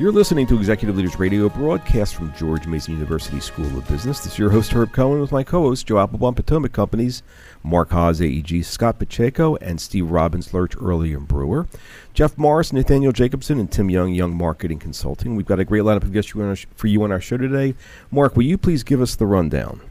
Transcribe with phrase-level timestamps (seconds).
[0.00, 4.20] You're listening to Executive Leaders Radio, broadcast from George Mason University School of Business.
[4.20, 7.22] This is your host, Herb Cohen, with my co host, Joe Applebaum, Potomac Companies,
[7.62, 11.68] Mark Haas, AEG, Scott Pacheco, and Steve Robbins, Lerch, Early and Brewer.
[12.14, 15.36] Jeff Morris, Nathaniel Jacobson, and Tim Young, Young Marketing Consulting.
[15.36, 17.74] We've got a great lineup of guests for you on our show today.
[18.10, 19.82] Mark, will you please give us the rundown?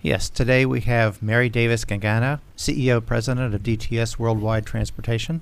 [0.00, 5.40] Yes, today we have Mary Davis Gangana, CEO President of DTS Worldwide Transportation,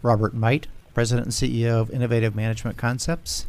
[0.00, 3.46] Robert Might, President and CEO of Innovative Management Concepts,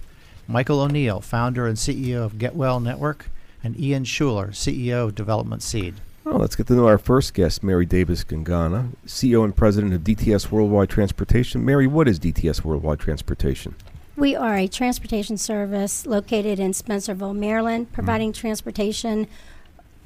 [0.48, 3.30] Michael O'Neill, founder and CEO of GetWell Network,
[3.64, 5.96] and Ian Schuler, CEO of Development Seed.
[6.24, 10.02] Well, let's get to know our first guest, Mary Davis Gangana, CEO and President of
[10.02, 11.66] DTS Worldwide Transportation.
[11.66, 13.76] Mary, what is DTS Worldwide Transportation?
[14.16, 18.40] We are a transportation service located in Spencerville, Maryland, providing mm-hmm.
[18.40, 19.28] transportation.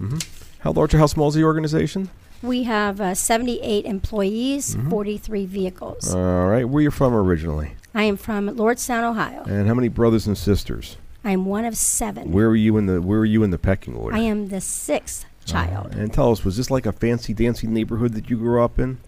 [0.02, 0.18] Mm-hmm.
[0.60, 2.10] How large or how small is the organization?
[2.42, 4.90] We have uh, 78 employees, mm-hmm.
[4.90, 6.14] 43 vehicles.
[6.14, 6.66] All right.
[6.66, 7.74] Where are you from originally?
[7.94, 9.44] I am from Lordstown, Ohio.
[9.44, 10.98] And how many brothers and sisters?
[11.24, 12.32] I am one of seven.
[12.32, 14.16] Where were you in the Where were you in the pecking order?
[14.16, 15.96] I am the sixth child.
[15.96, 18.78] Uh, and tell us, was this like a fancy dancy neighborhood that you grew up
[18.78, 19.00] in?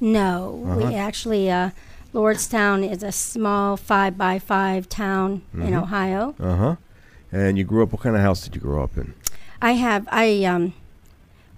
[0.00, 0.76] No, uh-huh.
[0.76, 1.70] we actually uh,
[2.14, 5.62] Lordstown is a small five by five town mm-hmm.
[5.62, 6.34] in Ohio.
[6.38, 6.76] Uh huh.
[7.30, 7.92] And you grew up.
[7.92, 9.14] What kind of house did you grow up in?
[9.60, 10.08] I have.
[10.10, 10.72] I um,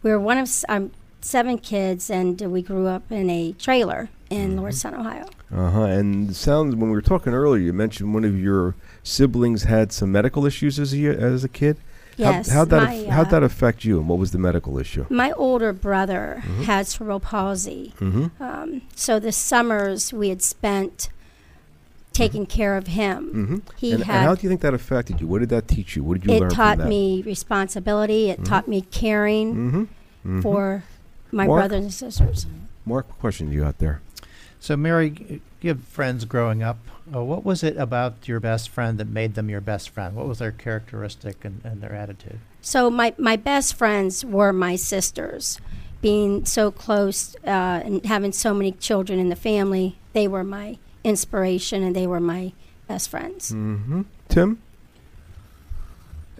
[0.02, 0.50] we are one of.
[0.68, 0.90] I'm
[1.24, 4.60] seven kids, and we grew up in a trailer in mm-hmm.
[4.60, 5.26] Lordstown, Ohio.
[5.54, 5.82] Uh huh.
[5.84, 10.12] And sounds when we were talking earlier, you mentioned one of your siblings had some
[10.12, 11.76] medical issues as a as a kid.
[12.16, 12.50] Yes.
[12.50, 14.78] How, how'd that my, af- how'd uh, that affect you, and what was the medical
[14.78, 15.06] issue?
[15.08, 16.62] My older brother mm-hmm.
[16.64, 17.94] had cerebral palsy.
[17.98, 18.42] Mm-hmm.
[18.42, 21.08] Um, so the summers we had spent
[22.12, 22.56] taking mm-hmm.
[22.56, 23.30] care of him.
[23.32, 23.76] Mm-hmm.
[23.76, 24.16] He and, had.
[24.16, 25.26] And how do you think that affected you?
[25.26, 26.04] What did that teach you?
[26.04, 26.50] What did you it learn?
[26.50, 28.30] It taught me responsibility.
[28.30, 28.44] It mm-hmm.
[28.44, 29.80] taught me caring mm-hmm.
[29.80, 30.40] Mm-hmm.
[30.42, 30.84] for
[31.32, 31.60] my Mark?
[31.60, 32.46] brothers and sisters.
[32.84, 34.00] Mark, what question do you got there?
[34.58, 36.78] So, Mary, you have friends growing up.
[37.12, 40.14] Uh, what was it about your best friend that made them your best friend?
[40.14, 42.40] What was their characteristic and, and their attitude?
[42.60, 45.58] So, my, my best friends were my sisters.
[46.02, 50.78] Being so close uh, and having so many children in the family, they were my
[51.04, 52.52] inspiration and they were my
[52.86, 53.52] best friends.
[53.52, 54.02] Mm-hmm.
[54.28, 54.62] Tim?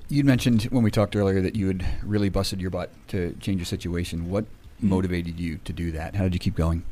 [0.08, 3.58] You mentioned when we talked earlier that you had really busted your butt to change
[3.60, 4.28] your situation.
[4.28, 4.44] What
[4.82, 6.14] motivated you to do that?
[6.14, 6.82] How did you keep going?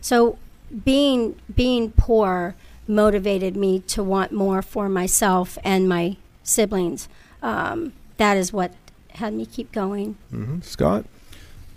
[0.00, 0.38] So
[0.84, 2.54] being being poor
[2.86, 7.08] motivated me to want more for myself and my siblings.
[7.42, 8.72] Um, that is what
[9.10, 10.16] had me keep going.
[10.32, 10.60] Mm-hmm.
[10.62, 11.04] Scott,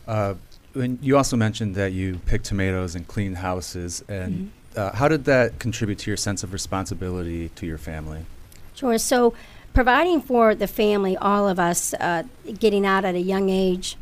[0.08, 0.36] uh,
[0.74, 4.80] when you also mentioned that you picked tomatoes and cleaned houses, and mm-hmm.
[4.80, 8.26] uh, how did that contribute to your sense of responsibility to your family?
[8.74, 8.98] Sure.
[8.98, 9.34] So,
[9.74, 12.24] providing for the family, all of us, uh,
[12.58, 13.98] getting out at a young age,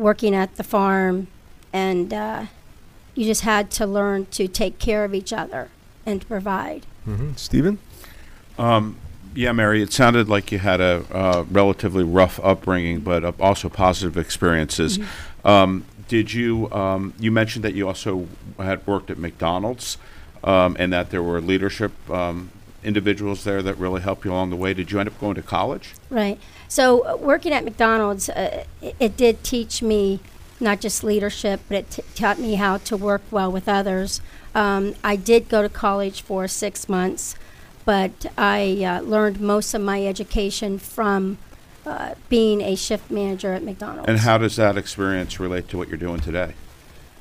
[0.00, 1.28] working at the farm,
[1.72, 2.46] and uh,
[3.14, 5.68] you just had to learn to take care of each other
[6.06, 6.86] and to provide.
[7.06, 7.34] Mm-hmm.
[7.36, 7.78] Stephen?
[8.58, 8.96] Um,
[9.34, 13.68] yeah, Mary, it sounded like you had a uh, relatively rough upbringing, but uh, also
[13.68, 14.98] positive experiences.
[14.98, 15.46] Mm-hmm.
[15.46, 18.26] Um, did you, um, you mentioned that you also
[18.58, 19.96] had worked at McDonald's
[20.42, 22.50] um, and that there were leadership um,
[22.82, 24.74] individuals there that really helped you along the way.
[24.74, 25.94] Did you end up going to college?
[26.08, 26.40] Right.
[26.70, 30.20] So, uh, working at McDonald's, uh, it, it, did teach me
[30.60, 34.20] not just leadership, but it t- taught me how to work well with others.
[34.54, 37.34] Um, I did go to college for six months,
[37.84, 41.38] but I uh, learned most of my education from
[41.84, 44.08] uh, being a shift manager at McDonald's.
[44.08, 46.54] And how does that experience relate to what you're doing today?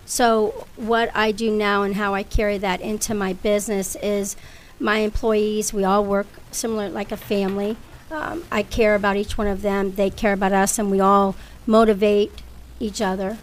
[0.05, 4.35] So, what I do now and how I carry that into my business is
[4.79, 7.77] my employees, we all work similar like a family.
[8.11, 11.35] Um, I care about each one of them, they care about us, and we all
[11.67, 12.41] motivate
[12.79, 13.38] each other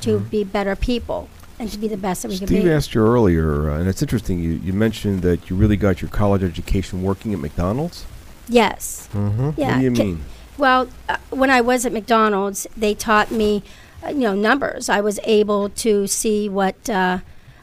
[0.00, 0.28] to mm-hmm.
[0.28, 2.60] be better people and to be the best that we Steve can be.
[2.62, 4.38] Steve asked you earlier, uh, and it's interesting.
[4.40, 8.04] You, you mentioned that you really got your college education working at McDonald's.
[8.48, 9.08] Yes.
[9.12, 9.50] Mm-hmm.
[9.56, 9.68] Yeah.
[9.68, 10.24] What do you mean?
[10.56, 13.62] Well, uh, when I was at McDonald's, they taught me,
[14.04, 14.88] uh, you know, numbers.
[14.88, 17.18] I was able to see what uh,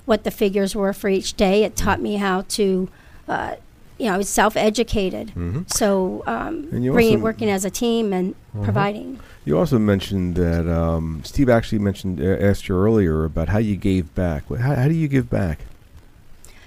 [0.06, 1.64] what the figures were for each day.
[1.64, 2.90] It taught me how to
[3.28, 3.56] uh,
[4.02, 5.28] you know, I was self-educated.
[5.28, 5.62] Mm-hmm.
[5.68, 8.64] So um, bringing, working as a team and uh-huh.
[8.64, 9.20] providing.
[9.46, 13.76] You also mentioned that um, Steve actually mentioned uh, asked you earlier about how you
[13.76, 14.48] gave back.
[14.50, 15.60] How, how do you give back?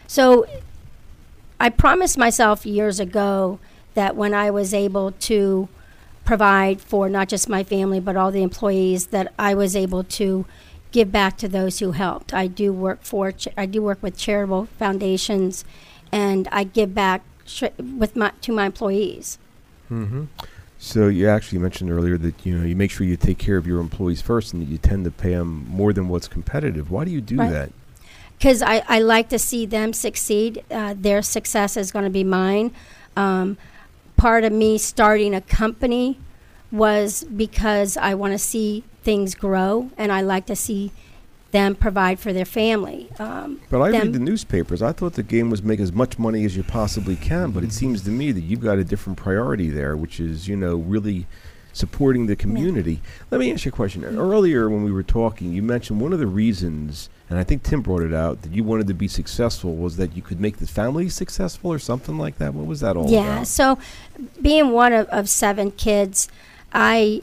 [0.07, 0.47] So,
[1.59, 3.59] I promised myself years ago
[3.95, 5.69] that when I was able to
[6.25, 10.47] provide for not just my family but all the employees that I was able to
[10.93, 12.33] give back to those who helped.
[12.33, 15.65] I do work for ch- I do work with charitable foundations,
[16.13, 19.39] and I give back sh- with my to my employees.
[19.91, 20.25] Mm-hmm.
[20.79, 23.67] So you actually mentioned earlier that you know you make sure you take care of
[23.67, 26.91] your employees first, and that you tend to pay them more than what's competitive.
[26.91, 27.51] Why do you do Right.
[27.51, 27.73] that?
[28.37, 30.65] because I, I like to see them succeed.
[30.71, 32.73] Uh, their success is going to be mine.
[33.17, 33.57] Um,
[34.17, 36.19] part of me starting a company
[36.73, 40.91] was because I want to see things grow, and I like to see
[41.55, 43.09] them provide for their family.
[43.19, 44.83] Um, But I read the newspapers.
[44.83, 47.53] I thought the game was make as much money as you possibly can.
[47.53, 50.57] But it seems to me that you've got a different priority there, which is you
[50.57, 51.27] know really
[51.73, 53.01] supporting the community.
[53.31, 54.05] Let me ask you a question.
[54.05, 57.83] Earlier when we were talking, you mentioned one of the reasons, and I think Tim
[57.83, 60.67] brought it out, that you wanted to be successful was that you could make the
[60.67, 62.55] family successful or something like that.
[62.55, 63.21] What was that all yeah.
[63.21, 63.35] about?
[63.39, 63.79] Yeah, so,
[64.41, 66.29] being one of, of seven kids,
[66.73, 67.23] I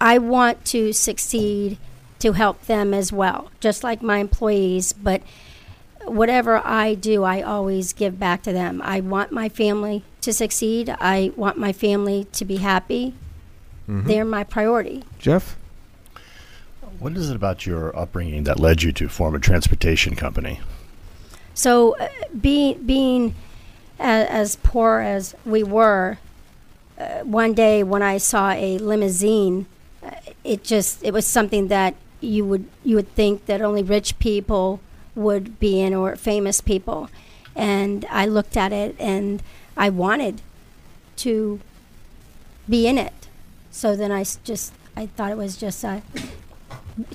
[0.00, 1.78] I want to succeed
[2.20, 4.92] to help them as well, just like my employees.
[4.92, 5.22] But
[6.04, 8.80] whatever I do, I always give back to them.
[8.84, 10.94] I want my family to succeed.
[11.00, 13.14] I want my family to be happy.
[13.88, 14.06] Mhm.
[14.06, 15.04] They're my priority.
[15.18, 15.56] Jeff.
[16.98, 20.60] What is it about your upbringing that led you to form a transportation company?
[21.54, 22.08] So, uh,
[22.38, 23.34] being being
[23.98, 26.18] as, as poor as we were,
[26.98, 29.64] uh, one day when I saw a limousine,
[30.02, 30.10] uh,
[30.44, 34.80] it just it was something that you would you would think that only rich people
[35.14, 37.10] would be in or famous people,
[37.54, 39.42] and I looked at it and
[39.76, 40.42] I wanted
[41.18, 41.60] to
[42.68, 43.12] be in it.
[43.70, 46.02] So then i just I thought it was just a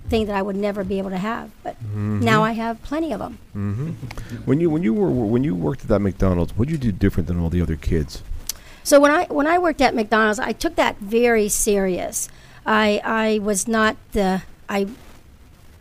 [0.10, 3.20] thing that I would never be able to have, but now I have plenty of
[3.20, 3.38] them.
[3.56, 3.90] Mm-hmm.
[4.46, 6.98] When you when you were when you worked at that McDonald's, what did you do
[6.98, 8.24] different than all the other kids?
[8.84, 12.30] So when I when I worked at McDonald's, I took that very serious.
[12.66, 14.88] I I was not the I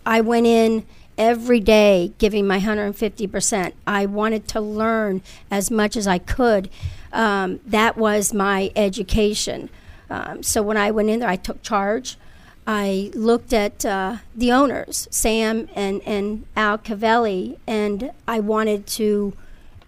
[0.07, 0.85] I went in
[1.17, 3.73] every day giving my 150%.
[3.87, 6.69] I wanted to learn as much as I could.
[7.13, 9.71] Um, that was my education.
[10.11, 12.19] Um, so when I went in there, I took charge.
[12.67, 19.35] I looked at uh, the owners, Sam and, and Al Cavelli, and I wanted to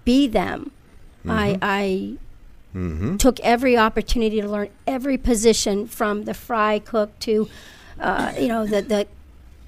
[0.04, 0.70] be them.
[1.28, 2.16] I, I
[2.74, 3.16] Mm-hmm.
[3.16, 7.48] took every opportunity to learn every position from the fry cook to,
[8.00, 9.06] uh, you know, the, the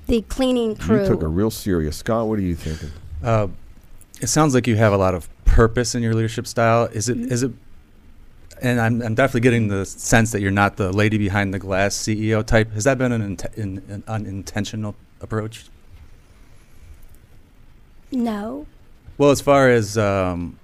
[0.06, 1.02] the cleaning crew.
[1.02, 1.96] You took a real serious.
[1.98, 2.90] Scott, what are you thinking?
[3.22, 3.48] Uh,
[4.20, 6.84] it sounds like you have a lot of purpose in your leadership style.
[6.86, 7.18] Is it?
[7.18, 7.52] Is it?
[8.60, 11.94] And I'm, I'm definitely getting the sense that you're not the lady behind the glass
[11.96, 12.72] CEO type.
[12.72, 15.66] Has that been an, int- an, an unintentional approach?
[18.10, 18.66] no.
[19.16, 20.58] Well, as far as um,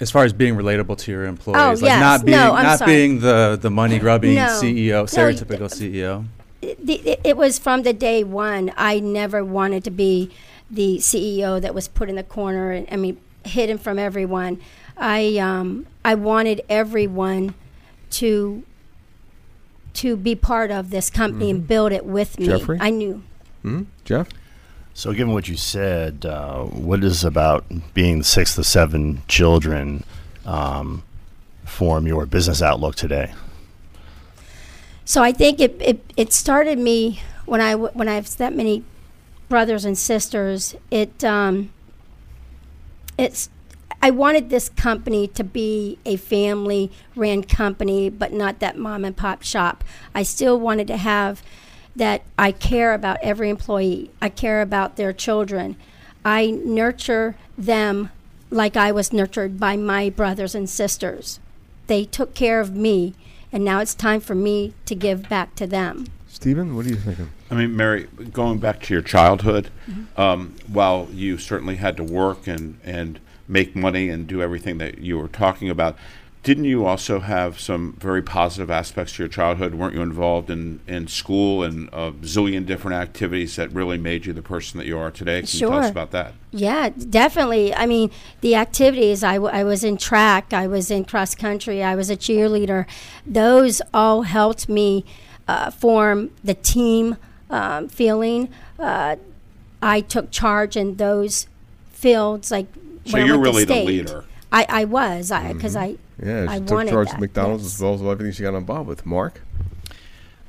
[0.00, 2.00] as far as being relatable to your employees, Oh, like yes.
[2.00, 2.92] not being No, not sorry.
[2.92, 4.46] being the the money grubbing No.
[4.46, 6.24] CEO, No, stereotypical y- CEO.
[6.60, 8.72] It, it was from the day one.
[8.76, 10.30] I never wanted to be
[10.70, 14.60] the CEO that was put in the corner and I mean hidden from everyone.
[14.96, 17.54] I um, I wanted everyone
[18.10, 18.62] to
[19.94, 22.46] to be part of this company and build it with me.
[22.46, 22.78] Jeffrey?
[22.80, 23.22] I knew.
[23.62, 23.84] Hmm?
[24.04, 24.28] Jeff?
[24.94, 27.64] So, given what you said, uh, what is about
[27.94, 30.02] being the sixth of seven children
[30.44, 31.04] um,
[31.64, 33.32] form your business outlook today?
[35.08, 38.84] So I think it, it, it started me when I when I have that many
[39.48, 40.74] brothers and sisters.
[40.90, 41.70] It um,
[43.16, 43.48] it's
[44.02, 49.16] I wanted this company to be a family ran company, but not that mom and
[49.16, 49.82] pop shop.
[50.14, 51.42] I still wanted to have
[51.96, 54.10] that I care about every employee.
[54.20, 55.76] I care about their children.
[56.22, 58.10] I nurture them
[58.50, 61.40] like I was nurtured by my brothers and sisters.
[61.86, 63.14] They took care of me,
[63.52, 66.06] and now it's time for me to give back to them.
[66.28, 67.30] Stephen, what are you thinking?
[67.50, 69.70] I mean, Mary, going back to your childhood,
[70.16, 74.98] um, while you certainly had to work and, and make money and do everything that
[74.98, 75.96] you were talking about,
[76.48, 79.74] didn't you also have some very positive aspects to your childhood?
[79.74, 84.32] Weren't you involved in, in school and a zillion different activities that really made you
[84.32, 85.42] the person that you are today?
[85.42, 85.90] Can you tell us Sure.
[85.90, 86.32] about that?
[86.50, 87.74] Yeah, definitely.
[87.74, 91.82] I mean, the activities, I, w- I was in track, I was in cross country,
[91.82, 92.86] I was a cheerleader.
[93.26, 95.04] Those all helped me
[95.46, 97.18] uh, form the team
[97.50, 98.48] um, feeling.
[98.78, 99.16] Uh,
[99.82, 101.46] I took charge in those
[101.92, 102.68] fields, like
[103.04, 104.24] So you're really the leader.
[104.50, 107.64] I, I was, I because I Yeah, I she took wanted charge that, of McDonald's
[107.64, 107.74] yes.
[107.74, 109.06] as well as everything she got involved with.
[109.06, 109.42] Mark?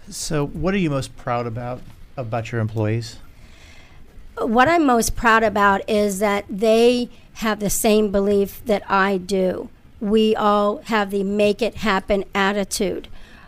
[0.10, 1.82] So, what are you most proud about
[2.18, 3.20] about your employees?
[4.42, 9.70] what I'm most proud about is that they have the same belief that I do.
[10.00, 13.08] We all have the make it happen attitude.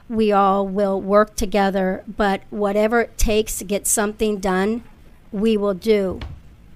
[0.10, 4.84] we all will work together, but whatever it takes to get something done,
[5.32, 6.20] we will do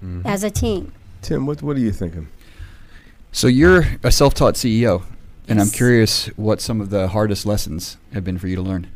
[0.02, 0.26] mm-hmm.
[0.26, 0.90] as a team.
[1.20, 2.28] Tim, what what are you thinking?
[3.32, 5.02] So you're a self-taught CEO,
[5.48, 8.88] and I'm curious what some of the hardest lessons have been for you to learn.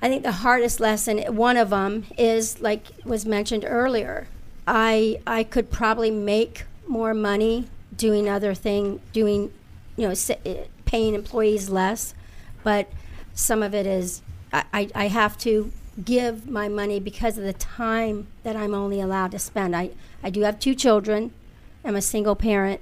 [0.00, 4.28] I think the hardest lesson, one of them, is like was mentioned earlier.
[4.66, 9.52] I I could probably make more money doing other thing, doing,
[9.96, 10.14] you know,
[10.46, 12.14] eh, paying employees less,
[12.62, 12.90] but
[13.34, 14.22] some of it is
[14.52, 15.72] I, I, I have to
[16.04, 19.74] give my money because of the time that I'm only allowed to spend.
[19.74, 19.90] I,
[20.22, 21.32] I do have two children.
[21.84, 22.80] I'm a single parent,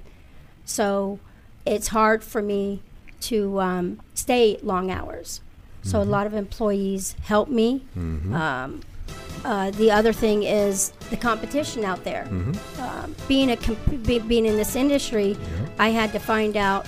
[0.65, 1.19] so
[1.67, 2.81] it's hard for me
[3.21, 5.41] to um, stay long hours.
[5.83, 7.85] So a lot of employees help me.
[7.95, 8.81] Um,
[9.45, 12.27] uh, the other thing is the competition out there.
[12.79, 15.37] Um, being a comp- be, being in this industry,
[15.79, 16.85] I had to find out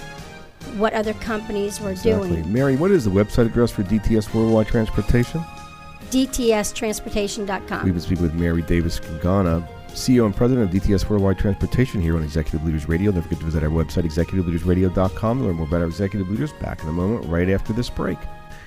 [0.78, 2.30] what other companies were Exactly.
[2.30, 2.52] doing.
[2.52, 5.42] Mary, what is the website address for DTS Worldwide Transportation?
[6.12, 7.84] DTStransportation.com.
[7.86, 12.16] We've been speaking with Mary Davis Gangana, CEO and President of DTS Worldwide Transportation here
[12.16, 13.12] on Executive Leaders Radio.
[13.12, 16.54] Don't forget to visit our website, executiveleadersradio.com, to learn more about our executive leaders.
[16.54, 18.18] Back in a moment, right after this break.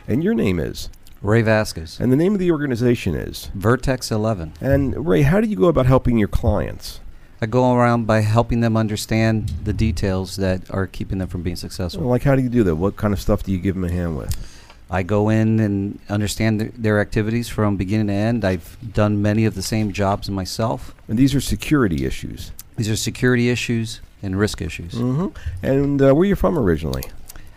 [0.09, 0.91] And your name is?
[1.23, 3.51] Ray Vasquez, And the name of the organization is?
[3.55, 4.55] Vertex 11.
[4.61, 7.01] And Ray, how do you go about helping your clients?
[7.41, 11.57] I go around by helping them understand the details that are keeping them from being
[11.57, 12.03] successful.
[12.03, 12.77] Like, how do you do that?
[12.77, 14.52] What kind of stuff do you give them a hand with?
[14.93, 18.45] I go in and understand th- their activities from beginning to end.
[18.45, 20.95] I've done many of the same jobs myself.
[21.09, 22.53] And these are security issues.
[22.77, 24.93] These are security issues and risk issues.
[24.93, 25.29] hmm
[25.63, 27.05] And uh, where are you from originally?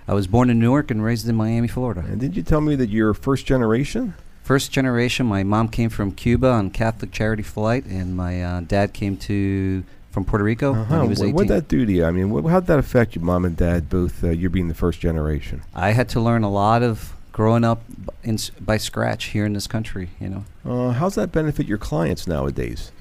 [0.08, 2.02] I was born in Newark and raised in Miami, Florida.
[2.08, 4.14] And did you tell me that you're first generation?
[4.44, 8.94] First generation, my mom came from Cuba on Catholic charity flight, and my uh, dad
[8.94, 11.02] came to from Puerto Rico when Uh-huh.
[11.02, 11.36] he was What 18.
[11.36, 12.06] would that do to you?
[12.06, 14.76] I mean, what, how'd that affect you, mom and dad, both uh, you being the
[14.76, 15.64] first generation?
[15.74, 17.82] I had to learn a lot of growing up
[18.24, 20.08] in, by scratch here in this country.
[20.22, 22.94] You know, Uh, how's that benefit your clients nowadays?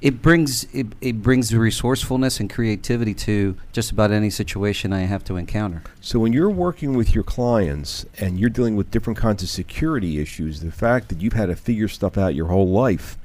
[0.00, 5.00] it brings it, it brings the resourcefulness and creativity to just about any situation I
[5.00, 5.82] have to encounter.
[6.00, 10.18] So when you're working with your clients and you're dealing with different kinds of security
[10.18, 13.18] issues, the fact that you've had to figure stuff out your whole life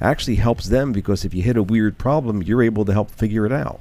[0.00, 3.44] actually helps them because if you hit a weird problem, you're able to help figure
[3.44, 3.80] it out.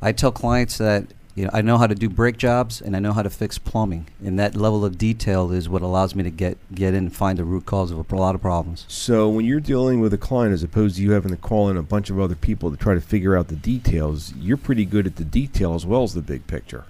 [0.00, 1.04] I tell clients that
[1.38, 3.58] you know I know how to do brake jobs and I know how to fix
[3.58, 7.14] plumbing, and that level of detail is what allows me to get get in and
[7.14, 8.84] find the root cause of a lot of problems.
[8.88, 11.76] So when you're dealing with a client, as opposed to you having to call in
[11.76, 15.06] a bunch of other people to try to figure out the details, you're pretty good
[15.06, 16.84] at the detail as well as the big picture.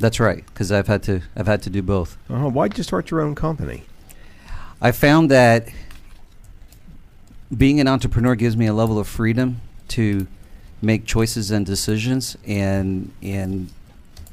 [0.00, 2.18] That's right, because I've had to I've had to do both.
[2.28, 2.48] Uh-huh.
[2.48, 3.84] Why'd you start your own company?
[4.80, 5.68] I found that
[7.56, 10.26] being an entrepreneur gives me a level of freedom to
[10.80, 13.70] make choices and decisions and and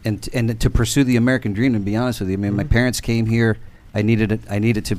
[0.06, 1.74] and and to pursue the American dream.
[1.74, 2.70] To be honest with you, I mean, my Mhm.
[2.70, 3.58] parents came here.
[3.94, 4.42] I needed it.
[4.50, 4.98] I needed to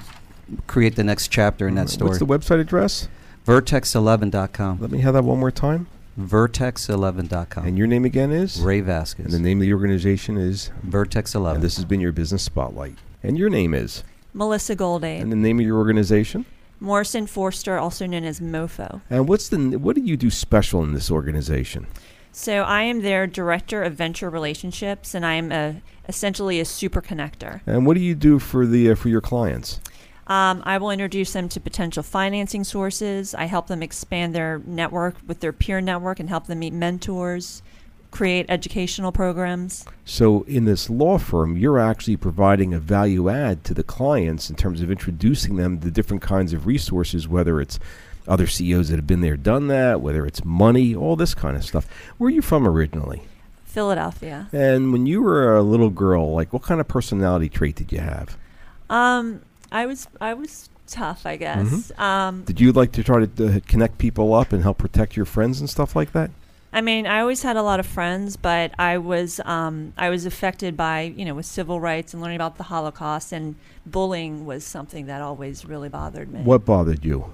[0.67, 2.09] create the next chapter in that story.
[2.09, 3.09] What's the website address?
[3.47, 4.79] Vertex11.com.
[4.81, 5.87] Let me have that one more time.
[6.19, 7.65] Vertex11.com.
[7.67, 8.61] And your name again is?
[8.61, 9.27] Ray Vasquez.
[9.27, 10.71] And the name of the organization is?
[10.83, 12.97] Vertex And this has been your business spotlight.
[13.23, 14.03] And your name is?
[14.35, 15.21] Melissa Goldade.
[15.23, 16.45] And the name of your organization?
[16.81, 19.03] Morrison Foerster, also known as MoFo.
[19.11, 21.87] And what's the what do you do special in this organization?
[22.33, 27.03] So I am their director of venture relationships, and I am a, essentially a super
[27.03, 27.61] connector.
[27.67, 29.81] And what do you do for the uh, for your clients?
[30.29, 33.35] Um, I will introduce them to potential financing sources.
[33.35, 37.63] I help them expand their network with their peer network and help them meet mentors,
[38.13, 39.85] create educational programs.
[40.05, 44.55] So in this law firm, you're actually providing a value add to the clients in
[44.55, 47.81] terms of introducing them to different kinds of resources, whether it's
[48.29, 51.65] other CEOs that have been there, done that, whether it's money, all this kind of
[51.65, 51.87] stuff.
[52.19, 53.23] Where are you from originally?
[53.65, 54.49] Philadelphia.
[54.53, 58.01] And when you were a little girl, like what kind of personality trait did you
[58.01, 58.37] have?
[58.89, 61.93] Um, I was I was tough, I guess.
[61.97, 65.61] Um, Did you like to try to connect people up and help protect your friends
[65.61, 66.31] and stuff like that?
[66.73, 70.25] I mean, I always had a lot of friends, but I was um, I was
[70.27, 74.65] affected by you know with civil rights and learning about the Holocaust, and bullying was
[74.65, 76.41] something that always really bothered me.
[76.43, 77.33] What bothered you?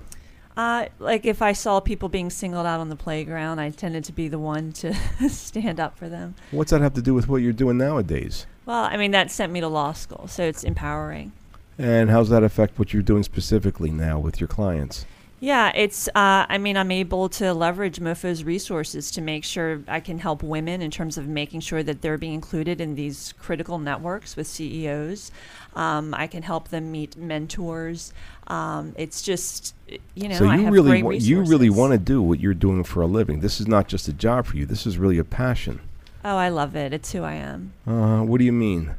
[0.57, 4.13] Uh, like if I saw people being singled out on the playground, I tended to
[4.13, 4.95] be the one to
[5.29, 6.35] stand up for them.
[6.51, 8.47] What's that have to do with what you're doing nowadays?
[8.65, 11.33] Well, I mean that sent me to law school, so it's empowering.
[11.79, 15.05] And how's that affect what you're doing specifically now with your clients?
[15.39, 16.09] Yeah, it's.
[16.09, 20.43] Uh, I mean, I'm able to leverage MoFo's resources to make sure I can help
[20.43, 24.47] women in terms of making sure that they're being included in these critical networks with
[24.47, 25.31] CEOs.
[25.75, 28.15] Um, I can help them meet mentors.
[28.47, 29.75] Um, it's just,
[30.15, 32.85] you know, so I you really wa- you really want to do what you're doing
[32.85, 33.41] for a living.
[33.41, 34.67] This is not just a job for you.
[34.67, 35.81] This is really a passion.
[36.25, 36.93] Oh, I love it.
[36.93, 37.73] It's who I am.
[37.87, 38.95] Uh, what do you mean?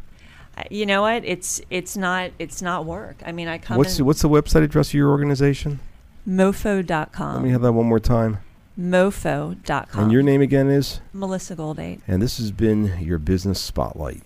[0.72, 1.24] You know what?
[1.24, 3.18] It's it's not it's not work.
[3.26, 5.80] I mean, I come What's the, what's the website address of your organization?
[6.28, 7.36] mofo.com.
[7.36, 8.40] Let me have that one more time.
[8.80, 10.04] mofo.com.
[10.04, 11.00] And your name again is?
[11.14, 12.02] Melissa Goldate.
[12.08, 14.24] And this has been your business spotlight.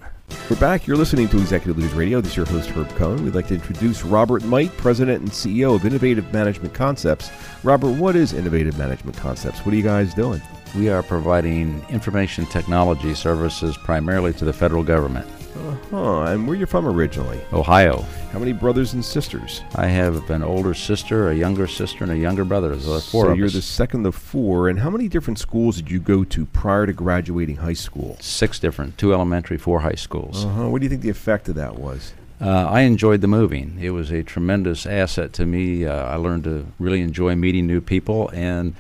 [0.50, 0.86] We're back.
[0.86, 2.22] You're listening to Executive Leaders Radio.
[2.22, 3.24] This is your host, Herb Cohen.
[3.24, 7.32] We'd like to introduce Robert Might, President and CEO of Innovative Management Concepts.
[7.64, 9.66] Robert, what is Innovative Management Concepts?
[9.66, 10.42] What are you guys doing?
[10.76, 15.28] We are providing information technology services primarily to the federal government.
[15.55, 16.24] Uh-huh.
[16.24, 17.41] And where you from originally?
[17.51, 18.01] Ohio.
[18.31, 19.62] How many brothers and sisters?
[19.75, 22.79] I have an older sister, a younger sister, and a younger brother.
[22.79, 23.53] So four so you're us.
[23.53, 24.70] the second of four.
[24.70, 28.17] And how many different schools did you go to prior to graduating high school?
[28.22, 30.46] Six different, two elementary, four high schools.
[30.46, 30.70] Uh-huh.
[30.70, 32.13] What do you think the effect of that was?
[32.39, 33.77] Uh, I enjoyed the moving.
[33.79, 35.86] It was a tremendous asset to me.
[35.86, 38.74] Uh, I learned to really enjoy meeting new people, and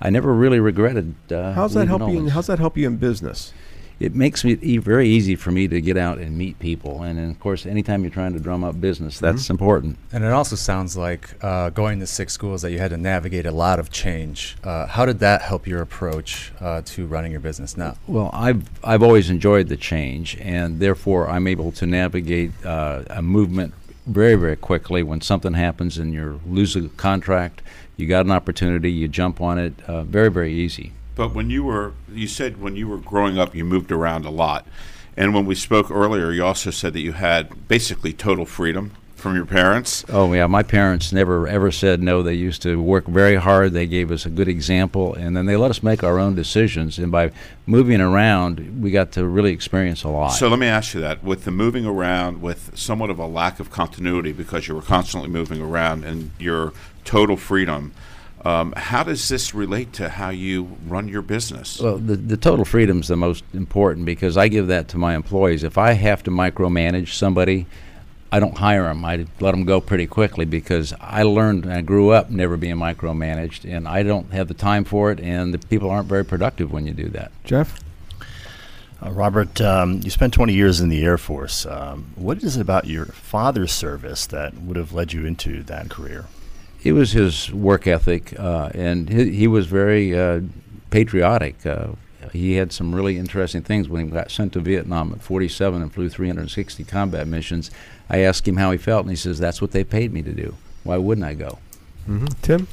[0.00, 1.14] I never really regretted.
[1.32, 2.18] Uh, How's that help you?
[2.18, 3.54] In, how's that help you in business?
[3.98, 7.02] It makes it e- very easy for me to get out and meet people.
[7.02, 9.52] And, then, of course, anytime you're trying to drum up business, that's Mm-hmm.
[9.52, 9.98] important.
[10.12, 13.46] And it also sounds like uh, going to six schools that you had to navigate
[13.46, 14.56] a lot of change.
[14.62, 17.96] Uh, how did that help your approach uh, to running your business now?
[18.06, 23.22] Well, I've I've always enjoyed the change, and therefore I'm able to navigate uh, a
[23.22, 23.72] movement
[24.06, 25.02] very very quickly.
[25.02, 27.62] When something happens and you lose a contract,
[27.96, 29.72] you got an opportunity, you jump on it.
[29.86, 30.92] Uh, very very easy.
[31.16, 34.30] But when you were, you said when you were growing up, you moved around a
[34.30, 34.66] lot.
[35.16, 39.34] And when we spoke earlier, you also said that you had basically total freedom from
[39.34, 40.04] your parents.
[40.10, 42.22] Oh yeah, my parents never ever said no.
[42.22, 43.72] They used to work very hard.
[43.72, 46.98] They gave us a good example, and then they let us make our own decisions.
[46.98, 47.32] And by
[47.64, 50.28] moving around, we got to really experience a lot.
[50.28, 53.58] So let me ask you that with the moving around, with somewhat of a lack
[53.58, 57.94] of continuity because you were constantly moving around and your total freedom,
[58.44, 61.80] um, how does this relate to how you run your business?
[61.80, 65.14] Well, the, the total freedom is the most important because I give that to my
[65.14, 65.64] employees.
[65.64, 67.66] If I have to micromanage somebody,
[68.30, 69.04] I don't hire them.
[69.04, 72.76] I let them go pretty quickly because I learned and I grew up never being
[72.76, 76.72] micromanaged, and I don't have the time for it, and the people aren't very productive
[76.72, 77.32] when you do that.
[77.44, 77.80] Jeff?
[79.04, 81.66] Uh, Robert, um, you spent 20 years in the Air Force.
[81.66, 85.90] Um, what is it about your father's service that would have led you into that
[85.90, 86.26] career?
[86.86, 90.42] It was his work ethic, uh, and he, he was very uh,
[90.90, 91.66] patriotic.
[91.66, 91.88] Uh,
[92.32, 95.92] he had some really interesting things when he got sent to Vietnam at 47 and
[95.92, 97.72] flew 360 combat missions.
[98.08, 100.32] I asked him how he felt, and he says, "That's what they paid me to
[100.32, 100.54] do.
[100.84, 101.58] Why wouldn't I go?"
[102.08, 102.26] Mm-hmm.
[102.42, 102.68] Tim?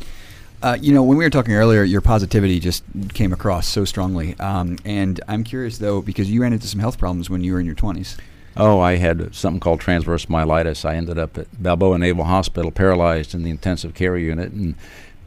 [0.61, 4.39] Uh, you know, when we were talking earlier, your positivity just came across so strongly.
[4.39, 7.59] Um, and I'm curious, though, because you ran into some health problems when you were
[7.59, 8.17] in your 20s.
[8.55, 10.85] Oh, I had something called transverse myelitis.
[10.85, 14.75] I ended up at Balboa Naval Hospital, paralyzed in the intensive care unit, and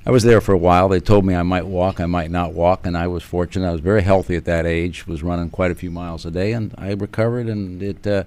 [0.06, 0.88] I was there for a while.
[0.88, 3.68] They told me I might walk, I might not walk, and I was fortunate.
[3.68, 5.08] I was very healthy at that age.
[5.08, 7.48] Was running quite a few miles a day, and I recovered.
[7.48, 8.22] And it, uh,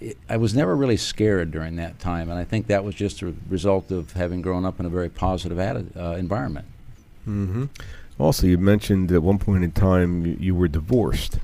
[0.00, 3.22] it I was never really scared during that time, and I think that was just
[3.22, 6.66] a result of having grown up in a very positive uh, environment.
[7.28, 7.66] Mm-hmm.
[8.18, 11.38] Also, you mentioned at one point in time you, you were divorced,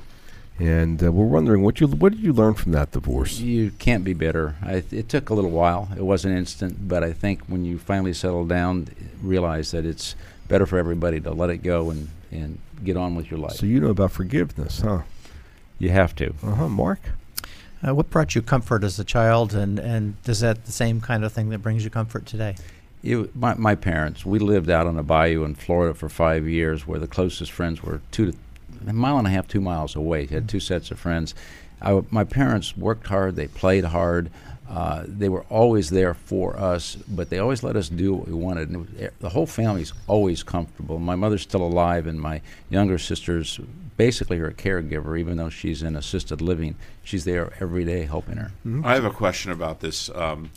[0.58, 3.38] and uh, we're wondering what you what did you learn from that divorce?
[3.38, 4.56] You can't be bitter.
[4.62, 5.88] I, it took a little while.
[5.96, 8.88] It wasn't instant, but I think when you finally settle down,
[9.22, 10.16] realize that it's
[10.48, 13.52] better for everybody to let it go and, and get on with your life.
[13.52, 15.02] So you know about forgiveness, huh?
[15.78, 16.34] You have to.
[16.42, 16.68] Uh huh.
[16.68, 17.00] Mark.
[17.86, 21.24] Uh, what brought you comfort as a child, and, and is that the same kind
[21.24, 22.56] of thing that brings you comfort today?
[23.04, 26.88] It, my, my parents, we lived out on a bayou in Florida for five years
[26.88, 28.38] where the closest friends were two to
[28.86, 30.26] a mile and a half, two miles away.
[30.26, 31.34] Had two sets of friends.
[31.80, 34.30] I, my parents worked hard, they played hard.
[34.68, 38.34] Uh, they were always there for us, but they always let us do what we
[38.34, 38.68] wanted.
[38.68, 40.98] And was, eh, the whole family's always comfortable.
[40.98, 43.58] My mother's still alive, and my younger sister's
[43.96, 46.76] basically her caregiver, even though she's in assisted living.
[47.02, 48.52] She's there every day helping her.
[48.84, 50.50] I have a question about this um,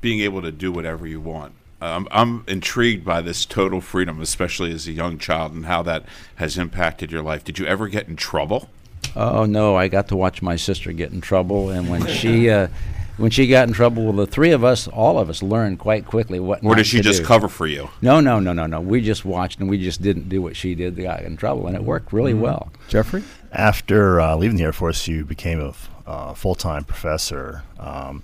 [0.00, 1.54] being able to do whatever you want.
[1.82, 6.04] Um, I'm intrigued by this total freedom, especially as a young child, and how that
[6.36, 7.42] has impacted your life.
[7.42, 8.70] Did you ever get in trouble?
[9.16, 12.68] Oh no, I got to watch my sister get in trouble, and when she uh,
[13.16, 16.06] when she got in trouble, well, the three of us, all of us, learned quite
[16.06, 16.62] quickly what.
[16.62, 17.26] Or not did she to just do.
[17.26, 17.90] cover for you?
[18.00, 18.80] No, no, no, no, no.
[18.80, 20.94] We just watched, and we just didn't do what she did.
[20.94, 22.70] They got in trouble, and it worked really well.
[22.88, 23.24] Jeffrey.
[23.50, 27.64] After uh, leaving the Air Force, you became a f- uh, full-time professor.
[27.78, 28.22] Um,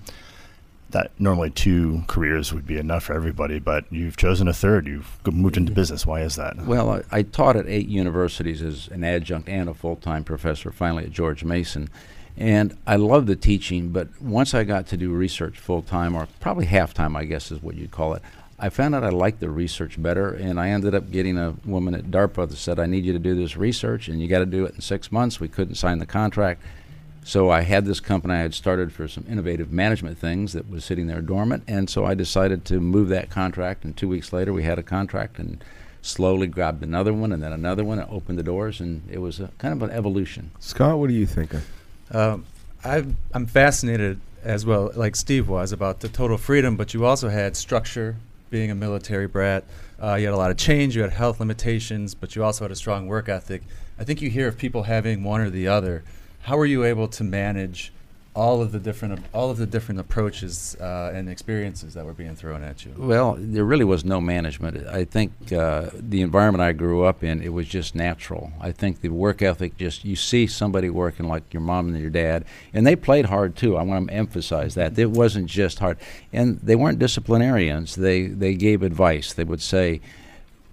[0.91, 4.87] that normally two careers would be enough for everybody, but you've chosen a third.
[4.87, 6.07] You've moved into business.
[6.07, 6.57] Why is that?
[6.65, 10.73] Well, I, I taught at eight universities as an adjunct and a full-time professor.
[10.73, 11.91] Finally, at George Mason,
[12.37, 13.91] and I loved the teaching.
[13.91, 17.75] But once I got to do research full-time, or probably half-time, I guess is what
[17.75, 18.23] you'd call it,
[18.59, 21.95] I found out I liked the research better, and I ended up getting a woman
[21.95, 24.47] at DARPA that said, "I need you to do this research, and you got to
[24.47, 26.63] do it in six months." We couldn't sign the contract.
[27.29, 30.83] So I had this company I had started for some innovative management things that was
[30.83, 33.85] sitting there dormant, and so I decided to move that contract.
[33.85, 35.63] And two weeks later, we had a contract, and
[36.01, 39.41] slowly grabbed another one, and then another one, and opened the doors, and it was
[39.41, 40.53] a kind of an evolution.
[40.59, 41.61] Scott, what are you thinking?
[42.13, 42.47] Um,
[42.83, 47.29] I've, I'm fascinated as well, like Steve was, about the total freedom, but you also
[47.29, 48.17] had structure,
[48.49, 49.65] being a military brat.
[50.03, 52.73] Uh, you had a lot of change, you had health limitations, but you also had
[52.73, 53.65] a strong work ethic.
[53.99, 56.05] I think you hear of people having one or the other.
[56.49, 57.93] How were you able to manage
[58.35, 62.35] all of the different all of the different approaches uh, and experiences that were being
[62.35, 62.95] thrown at you?
[62.97, 64.87] Well, there really was no management.
[64.87, 68.51] I think uh, the environment I grew up in, it was just natural.
[68.63, 72.09] I think the work ethic, just you see somebody working like your mom and your
[72.09, 73.77] dad, and they played hard too.
[73.77, 75.99] I want to emphasize that it wasn't just hard,
[76.33, 77.97] and they weren't disciplinarians.
[77.97, 79.35] They they gave advice.
[79.35, 80.01] They would say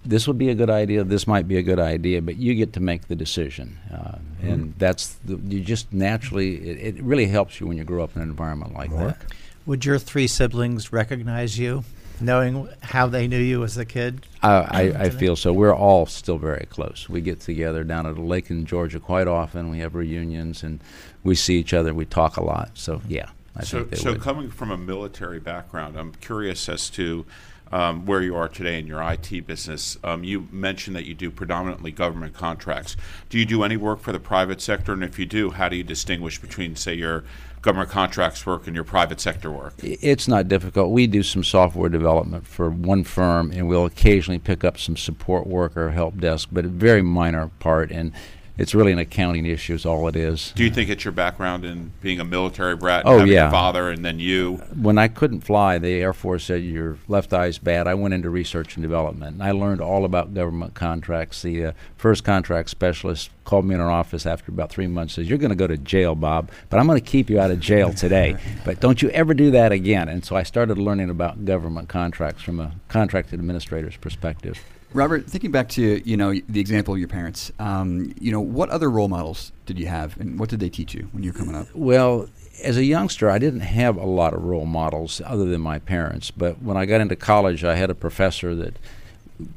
[0.06, 2.72] this would be a good idea, this might be a good idea, but you get
[2.74, 3.78] to make the decision.
[3.92, 4.52] Uh, Mm-hmm.
[4.52, 8.14] And that's, the, you just naturally, it, it really helps you when you grow up
[8.16, 9.18] in an environment like Mark?
[9.18, 9.32] that.
[9.66, 11.84] Would your three siblings recognize you,
[12.20, 14.24] knowing how they knew you as a kid?
[14.42, 15.52] I, I, I feel so.
[15.52, 17.08] We're all still very close.
[17.08, 19.70] We get together down at a lake in Georgia quite often.
[19.70, 20.80] We have reunions and
[21.24, 21.92] we see each other.
[21.92, 22.70] We talk a lot.
[22.74, 24.20] So, yeah, I so, think they so would.
[24.20, 27.26] coming from a military background, I'm curious as to
[27.72, 29.98] um, where you are today in your IT business.
[30.04, 32.96] Um, you mentioned that you do predominantly government contracts.
[33.28, 34.92] Do you do any work for the private sector?
[34.92, 37.24] And if you do, how do you distinguish between, say, your
[37.62, 39.74] government contracts work and your private sector work?
[39.82, 40.92] It's not difficult.
[40.92, 45.46] We do some software development for one firm, and we'll occasionally pick up some support
[45.46, 47.90] work or help desk, but a very minor part.
[47.90, 48.12] And
[48.58, 50.52] it's really an accounting issue, is all it is.
[50.56, 53.42] Do you think it's your background in being a military brat, and Oh, having yeah.
[53.44, 54.56] your father, and then you?
[54.74, 57.86] When I couldn't fly, the Air Force said your left eye's bad.
[57.86, 61.42] I went into research and development, and I learned all about government contracts.
[61.42, 65.14] The uh, first contract specialist called me in our office after about three months.
[65.14, 67.50] Says, "You're going to go to jail, Bob, but I'm going to keep you out
[67.50, 68.36] of jail today.
[68.64, 72.42] But don't you ever do that again." And so I started learning about government contracts
[72.42, 74.58] from a contract administrator's perspective.
[74.96, 78.70] Robert, thinking back to you know the example of your parents, um, you know what
[78.70, 81.38] other role models did you have, and what did they teach you when you were
[81.38, 81.68] coming up?
[81.74, 82.30] Well,
[82.62, 86.30] as a youngster, I didn't have a lot of role models other than my parents.
[86.30, 88.78] But when I got into college, I had a professor that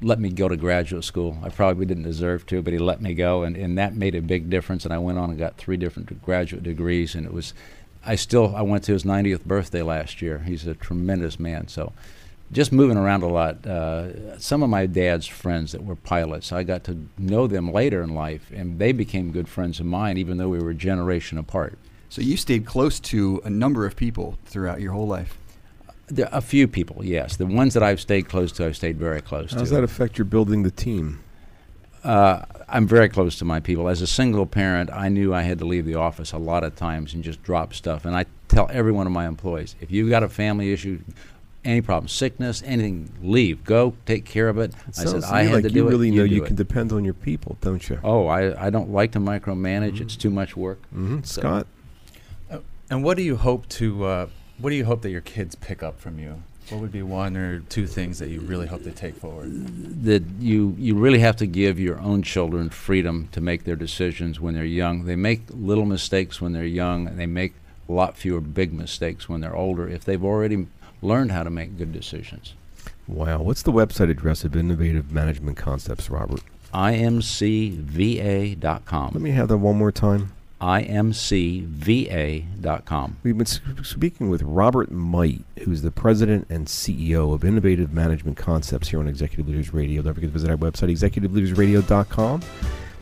[0.01, 1.37] let me go to graduate school.
[1.41, 4.21] I probably didn't deserve to, but he let me go, and, and that made a
[4.21, 4.83] big difference.
[4.83, 7.53] And I went on and got three different graduate degrees, and it was.
[8.05, 10.39] I still I went to his 90th birthday last year.
[10.39, 11.67] He's a tremendous man.
[11.67, 11.91] So,
[12.51, 13.65] just moving around a lot.
[13.65, 18.01] Uh, some of my dad's friends that were pilots, I got to know them later
[18.01, 21.37] in life, and they became good friends of mine, even though we were a generation
[21.37, 21.77] apart.
[22.09, 25.37] So you stayed close to a number of people throughout your whole life.
[26.07, 27.37] There a few people, yes.
[27.37, 29.55] The ones that I've stayed close to, I've stayed very close to.
[29.55, 31.19] How does that affect your building the team?
[32.03, 33.89] Uh, I'm very close to my people.
[33.89, 36.75] As a single parent, I knew I had to leave the office a lot of
[36.75, 38.05] times and just drop stuff.
[38.05, 40.99] And I tell every one of my employees, if you've got a family issue,
[41.65, 44.71] any problem, sickness, anything, leave, go, take care of it.
[44.87, 46.11] It I said I me had like to you really it.
[46.13, 46.57] know you you can it.
[46.57, 47.99] depend on your people, don't you?
[48.03, 49.99] Oh, I, I don't like to micromanage.
[50.01, 50.81] It's too much work.
[50.89, 51.67] hmm So- Scott,
[52.89, 54.05] And what do you hope to?
[54.05, 56.41] Uh, what do you hope that your kids pick up from you?
[56.69, 59.51] What would be one or two things that you really hope they take forward?
[60.03, 64.39] that you you really have to give your own children freedom to make their decisions
[64.39, 65.05] when they're young.
[65.05, 67.53] They make little mistakes when they're young, and they make
[67.87, 70.67] a lot fewer big mistakes when they're older if they've already
[71.01, 72.53] learned how to make good decisions.
[73.07, 73.41] wow.
[73.41, 76.41] What's the website address of Innovative Management Concepts, Robert?
[76.73, 77.79] imcva.com.
[79.13, 80.33] Let me have that one more time.
[81.99, 83.17] imcva.com.
[83.23, 83.45] We've been
[83.83, 89.07] speaking with Robert Might, who's the president and CEO of Innovative Management Concepts here on
[89.07, 90.01] Executive Leaders Radio.
[90.01, 92.41] Don't forget to visit our website, executiveleadersradio.com.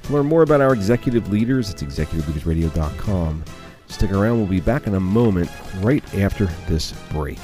[0.04, 3.44] To learn more about our executive leaders, it's executiveleadersradio.com.
[3.90, 4.38] Stick around.
[4.38, 5.50] We'll be back in a moment
[5.82, 7.40] right after this break.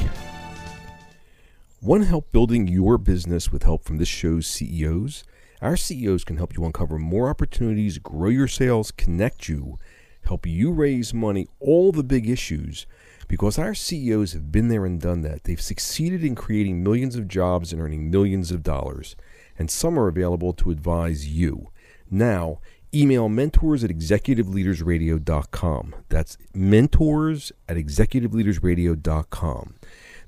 [1.84, 5.26] Want help building your business with help from this show's CEOs?
[5.62, 9.78] Our CEOs can help you uncover more opportunities, grow your sales, connect you,
[10.22, 12.86] help you raise money, all the big issues.
[13.28, 15.43] Because our CEOs have been there and done that.
[15.43, 19.17] They've succeeded in creating millions of jobs and earning millions of dollars.
[19.60, 21.67] And some are available to advise you.
[22.10, 22.60] Now,
[22.96, 25.96] email mentors at executiveleadersradio.com.
[26.08, 29.76] That's mentors at executiveleadersradio.com.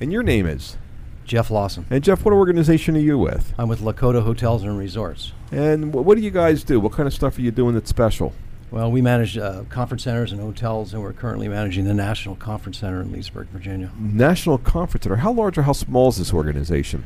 [0.00, 0.76] And your name is?
[1.24, 1.86] Jeff Lawson.
[1.88, 3.54] And Jeff, what organization are you with?
[3.56, 5.32] I'm with Lakota Hotels and Resorts.
[5.50, 6.78] And wh- what do you guys do?
[6.80, 8.34] What kind of stuff are you doing that's special?
[8.70, 12.78] Well, we manage uh, conference centers and hotels, and we're currently managing the National Conference
[12.78, 13.90] Center in Leesburg, Virginia.
[13.98, 15.16] National Conference Center.
[15.16, 17.04] How large or how small is this organization?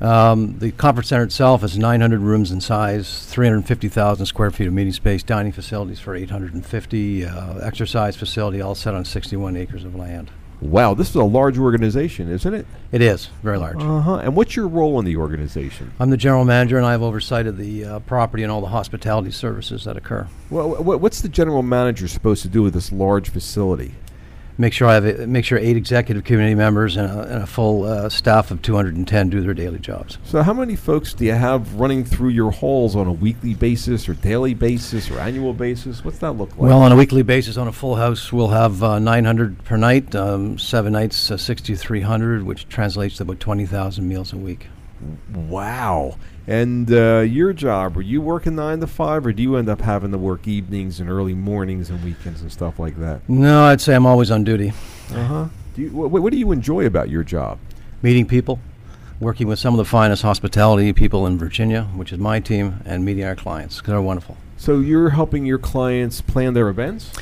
[0.00, 4.92] Um, the conference center itself is 900 rooms in size, 350,000 square feet of meeting
[4.92, 10.30] space, dining facilities for 850, uh, exercise facility, all set on 61 acres of land.
[10.60, 12.66] Wow, this is a large organization, isn't it?
[12.90, 13.76] It is very large.
[13.80, 14.16] Uh huh.
[14.16, 15.92] And what's your role in the organization?
[16.00, 18.66] I'm the general manager, and I have oversight of the uh, property and all the
[18.68, 20.26] hospitality services that occur.
[20.50, 23.94] Well, wh- what's the general manager supposed to do with this large facility?
[24.60, 27.46] Make sure I have a, make sure eight executive committee members and a, and a
[27.46, 30.18] full uh, staff of 210 do their daily jobs.
[30.24, 34.08] So, how many folks do you have running through your halls on a weekly basis,
[34.08, 36.04] or daily basis, or annual basis?
[36.04, 36.58] What's that look like?
[36.58, 40.12] Well, on a weekly basis, on a full house, we'll have uh, 900 per night,
[40.16, 44.66] um, seven nights, uh, 6,300, which translates to about 20,000 meals a week.
[45.32, 46.16] wow.
[46.48, 49.82] And uh, your job, were you working nine to five, or do you end up
[49.82, 53.28] having to work evenings and early mornings and weekends and stuff like that?
[53.28, 54.72] No, I'd say I'm always on duty.
[55.12, 55.44] Uh huh.
[55.76, 57.58] Wh- what do you enjoy about your job?
[58.00, 58.60] Meeting people,
[59.20, 63.04] working with some of the finest hospitality people in Virginia, which is my team, and
[63.04, 64.38] meeting our clients because they're wonderful.
[64.56, 67.12] So you're helping your clients plan their events?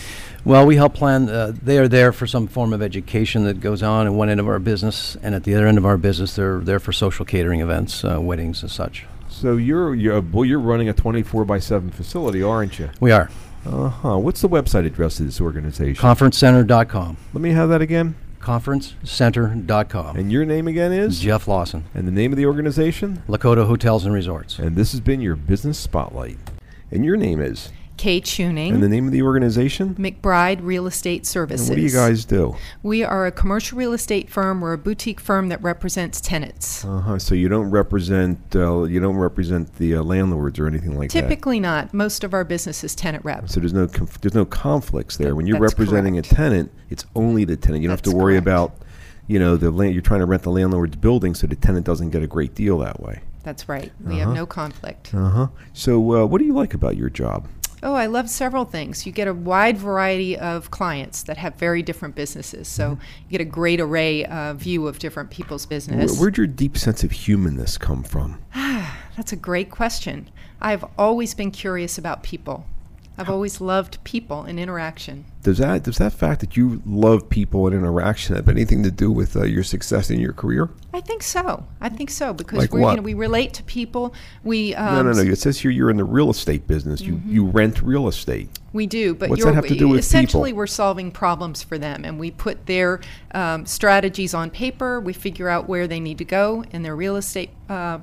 [0.44, 1.28] Well, we help plan.
[1.28, 4.38] Uh, they are there for some form of education that goes on at one end
[4.38, 7.24] of our business, and at the other end of our business, they're there for social
[7.24, 9.04] catering events, uh, weddings, and such.
[9.36, 12.88] So you're you're well, you're running a 24 by 7 facility, aren't you?
[13.00, 13.28] We are.
[13.66, 14.16] Uh huh.
[14.18, 16.02] What's the website address of this organization?
[16.02, 17.16] ConferenceCenter.com.
[17.34, 18.14] Let me have that again.
[18.40, 20.16] ConferenceCenter.com.
[20.16, 21.84] And your name again is Jeff Lawson.
[21.92, 23.22] And the name of the organization?
[23.28, 24.58] Lakota Hotels and Resorts.
[24.58, 26.38] And this has been your business spotlight.
[26.90, 27.70] And your name is?
[27.96, 28.74] Kay Tuning.
[28.74, 29.94] And the name of the organization?
[29.94, 31.68] McBride Real Estate Services.
[31.68, 32.54] And what do you guys do?
[32.82, 34.60] We are a commercial real estate firm.
[34.60, 36.84] We're a boutique firm that represents tenants.
[36.84, 37.18] Uh huh.
[37.18, 41.22] So you don't represent uh, you don't represent the uh, landlords or anything like that.
[41.22, 41.94] Typically not.
[41.94, 43.48] Most of our business is tenant rep.
[43.48, 45.34] So there's no conf- there's no conflicts there.
[45.34, 47.82] When you're That's representing a tenant, it's only the tenant.
[47.82, 48.44] You don't have to worry correct.
[48.46, 48.74] about,
[49.26, 49.94] you know, the land.
[49.94, 52.78] You're trying to rent the landlord's building, so the tenant doesn't get a great deal
[52.78, 53.20] that way.
[53.42, 53.92] That's right.
[54.04, 54.26] We Uh-huh.
[54.26, 55.14] have no conflict.
[55.14, 55.46] Uh huh.
[55.72, 57.46] So uh, what do you like about your job?
[57.82, 59.04] Oh, I love several things.
[59.06, 62.68] You get a wide variety of clients that have very different businesses.
[62.68, 63.00] So Mm-hmm.
[63.28, 66.18] you get a great array uh, view of different people's Where, business.
[66.18, 68.40] where'd your deep sense of humanness come from?
[68.54, 70.30] That's a great question.
[70.60, 72.66] I've always been curious about people.
[73.18, 75.24] I've always loved people and interaction.
[75.42, 79.10] Does that does that fact that you love people and interaction have anything to do
[79.10, 80.68] with uh, your success in your career?
[80.92, 81.64] I think so.
[81.80, 84.12] I think so because Like we you know we relate to people.
[84.44, 85.22] We no, um, no, no.
[85.22, 87.00] It says here you're in the real estate business.
[87.00, 88.50] You you rent real estate.
[88.72, 90.58] We do, but What's you're, that have to do with essentially people?
[90.58, 93.00] we're solving problems for them, and we put their
[93.32, 95.00] um, strategies on paper.
[95.00, 98.00] We figure out where they need to go in their real estate uh,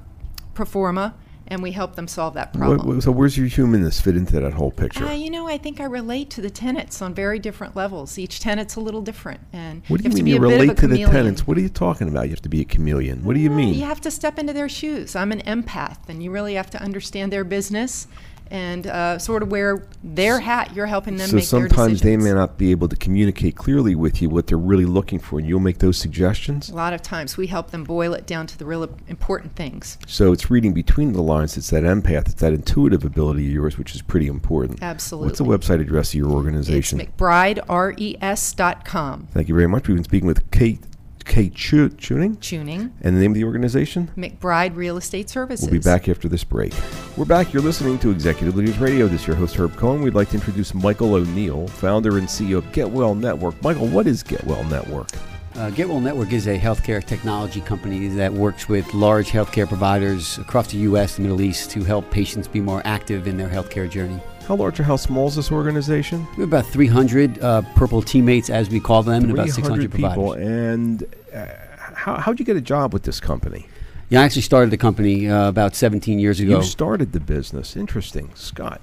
[0.55, 1.13] pro forma,
[1.47, 2.87] and we help them solve that problem.
[2.87, 5.05] what- so where's your humanness fit into that whole picture?
[5.05, 8.17] Uh, you know, I think I relate to the tenants on very different levels.
[8.17, 10.51] Each tenant's a little different, and what do you to mean you a bit of
[10.53, 11.45] a relate to the tenants?
[11.47, 12.23] What are you talking about?
[12.25, 13.23] You have to be a chameleon.
[13.23, 13.73] What do you mean?
[13.73, 15.15] You have to step into their shoes.
[15.15, 18.07] I'm an empath, and you really have to understand their business
[18.53, 20.75] and uh, sort of wear their hat.
[20.75, 24.29] You're helping them so sometimes they may not be able to communicate clearly with you
[24.29, 26.69] what they're really looking for, and you'll make those suggestions.
[26.69, 29.97] A lot of times we help them boil it down to the real important things.
[30.05, 31.57] So it's reading between the lines.
[31.57, 32.27] It's that empath.
[32.27, 34.83] It's that intuitive ability of yours, which is pretty important.
[34.83, 35.29] Absolutely.
[35.29, 37.01] What's the website address of your organization?
[37.01, 39.29] It's McBrideRES.com.
[39.31, 39.87] Thank you very much.
[39.87, 40.79] We've been speaking with Kate
[41.25, 42.35] Kate Chu- Tuning.
[42.37, 42.93] Tuning.
[43.01, 44.11] And the name of the organization?
[44.17, 45.65] McBride Real Estate Services.
[45.65, 46.73] We'll be back after this break.
[47.17, 47.53] We're back.
[47.53, 49.07] You're listening to Executive Leaders Radio.
[49.07, 50.01] This is your host, Herb Cohen.
[50.01, 53.61] We'd like to introduce Michael O'Neill, founder and CEO of Get Well Network.
[53.61, 55.09] Michael, what is Get Well Network?
[55.55, 60.71] Uh, GetWell Network is a healthcare technology company that works with large healthcare providers across
[60.71, 61.19] the U.S.
[61.19, 64.19] and Middle East to help patients be more active in their healthcare journey.
[64.47, 66.27] How large or how small is this organization?
[66.31, 70.33] We have about 300 uh, purple teammates, as we call them, and about 600 people.
[70.33, 70.47] providers.
[70.47, 71.47] And uh,
[71.95, 73.67] how, how'd you get a job with this company?
[74.09, 76.57] Yeah, I actually started the company uh, about 17 years ago.
[76.57, 77.77] You started the business.
[77.77, 78.31] Interesting.
[78.35, 78.81] Scott.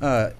[0.00, 0.30] Uh,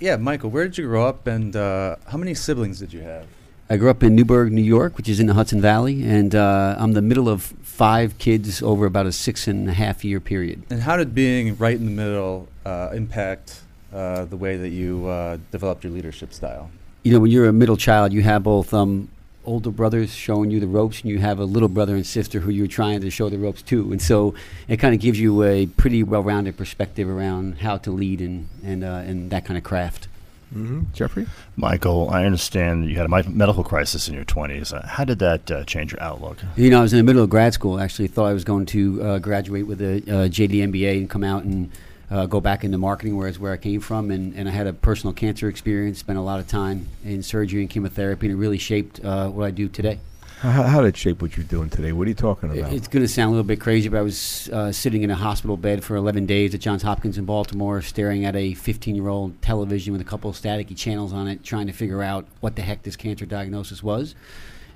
[0.00, 3.26] yeah, Michael, where did you grow up, and uh, how many siblings did you have?
[3.68, 6.76] I grew up in Newburgh, New York, which is in the Hudson Valley, and uh,
[6.78, 10.62] I'm the middle of five kids over about a six and a half year period.
[10.70, 13.62] And how did being right in the middle uh, impact
[13.94, 16.70] uh, the way that you uh, developed your leadership style?
[17.02, 19.08] You know, when you're a middle child, you have both um,
[19.44, 22.50] older brothers showing you the ropes, and you have a little brother and sister who
[22.50, 23.92] you're trying to show the ropes to.
[23.92, 24.34] And so
[24.68, 28.48] it kind of gives you a pretty well rounded perspective around how to lead and,
[28.64, 30.08] and, uh, and that kind of craft.
[30.54, 30.82] Mm-hmm.
[30.92, 31.26] Jeffrey?
[31.56, 34.72] Michael, I understand you had a medical crisis in your 20s.
[34.72, 36.38] Uh, how did that uh, change your outlook?
[36.56, 37.80] You know, I was in the middle of grad school.
[37.80, 41.24] Actually, thought I was going to uh, graduate with a uh, JD MBA and come
[41.24, 41.72] out and
[42.10, 44.10] uh, go back into marketing, whereas where I came from.
[44.10, 47.60] And, and I had a personal cancer experience, spent a lot of time in surgery
[47.60, 49.98] and chemotherapy, and it really shaped uh, what I do today.
[50.40, 51.92] How, how did it shape what you're doing today?
[51.92, 52.70] What are you talking about?
[52.70, 55.14] It's going to sound a little bit crazy, but I was uh, sitting in a
[55.14, 59.08] hospital bed for 11 days at Johns Hopkins in Baltimore, staring at a 15 year
[59.08, 62.56] old television with a couple of staticky channels on it, trying to figure out what
[62.56, 64.14] the heck this cancer diagnosis was.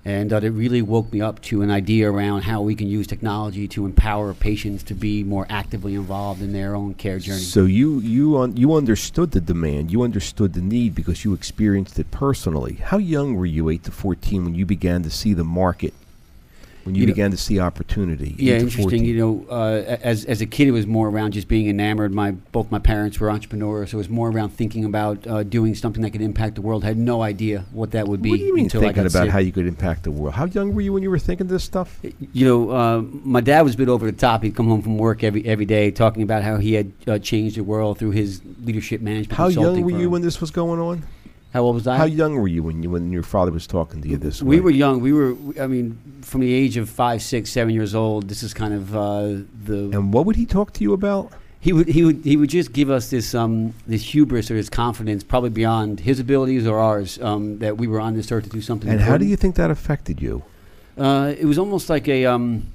[0.09, 3.07] And uh, it really woke me up to an idea around how we can use
[3.07, 7.41] technology to empower patients to be more actively involved in their own care journey.
[7.41, 11.99] So you you un, you understood the demand, you understood the need because you experienced
[11.99, 12.77] it personally.
[12.77, 15.93] How young were you, eight to fourteen, when you began to see the market?
[16.89, 18.35] When you, You know- began to see opportunity?
[18.39, 18.83] Yeah, interesting.
[18.85, 19.05] 14?
[19.05, 22.15] You know, uh, as as a kid, it was more around just being enamored.
[22.15, 25.75] My both my parents were entrepreneurs, so it was more around thinking about uh, doing
[25.75, 26.85] something that could impact the world.
[26.85, 29.29] I had no idea what that would be What do you mean thinking about sick.
[29.31, 30.35] how you could impact the world?
[30.35, 32.01] How young were you when you were thinking this stuff?
[32.33, 34.43] You know, uh, my dad was a bit over the top.
[34.43, 37.57] He'd come home from work every every day talking about how he had uh, changed
[37.59, 39.37] the world through his leadership management.
[39.37, 41.03] How young were you when this was going on?
[41.53, 41.97] How old was I?
[41.97, 44.57] How young were you when you when your father was talking to you this we
[44.57, 44.61] way?
[44.61, 45.01] were young.
[45.01, 48.29] We were, I mean, from the age of five, six, seven years old.
[48.29, 49.23] This is kind of uh,
[49.65, 49.91] the.
[49.93, 51.33] And what would he talk to you about?
[51.61, 54.69] He would he would he would just give us this um this hubris or this
[54.69, 58.51] confidence, probably beyond his abilities or ours, um, that we were on this earth to
[58.51, 58.89] do something.
[58.89, 60.45] And how do you think that affected you?
[60.97, 62.67] Uh, it was almost like a um,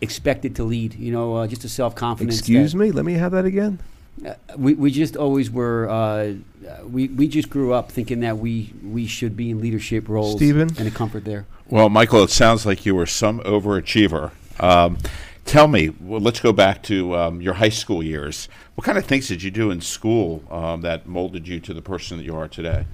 [0.00, 0.94] expected to lead.
[0.94, 2.38] You know, uh, just a self confidence.
[2.38, 2.92] Excuse me.
[2.92, 3.80] Let me have that again.
[4.24, 6.34] Uh, we, we just always were uh,
[6.84, 10.70] we, we just grew up thinking that we we should be in leadership roles Stephen?
[10.78, 14.30] and a comfort there Well, Michael, it sounds like you were some overachiever.
[14.58, 14.96] Um,
[15.44, 18.48] tell me, well, let's go back to um, your high school years.
[18.74, 21.82] What kind of things did you do in school um, that molded you to the
[21.82, 22.86] person that you are today?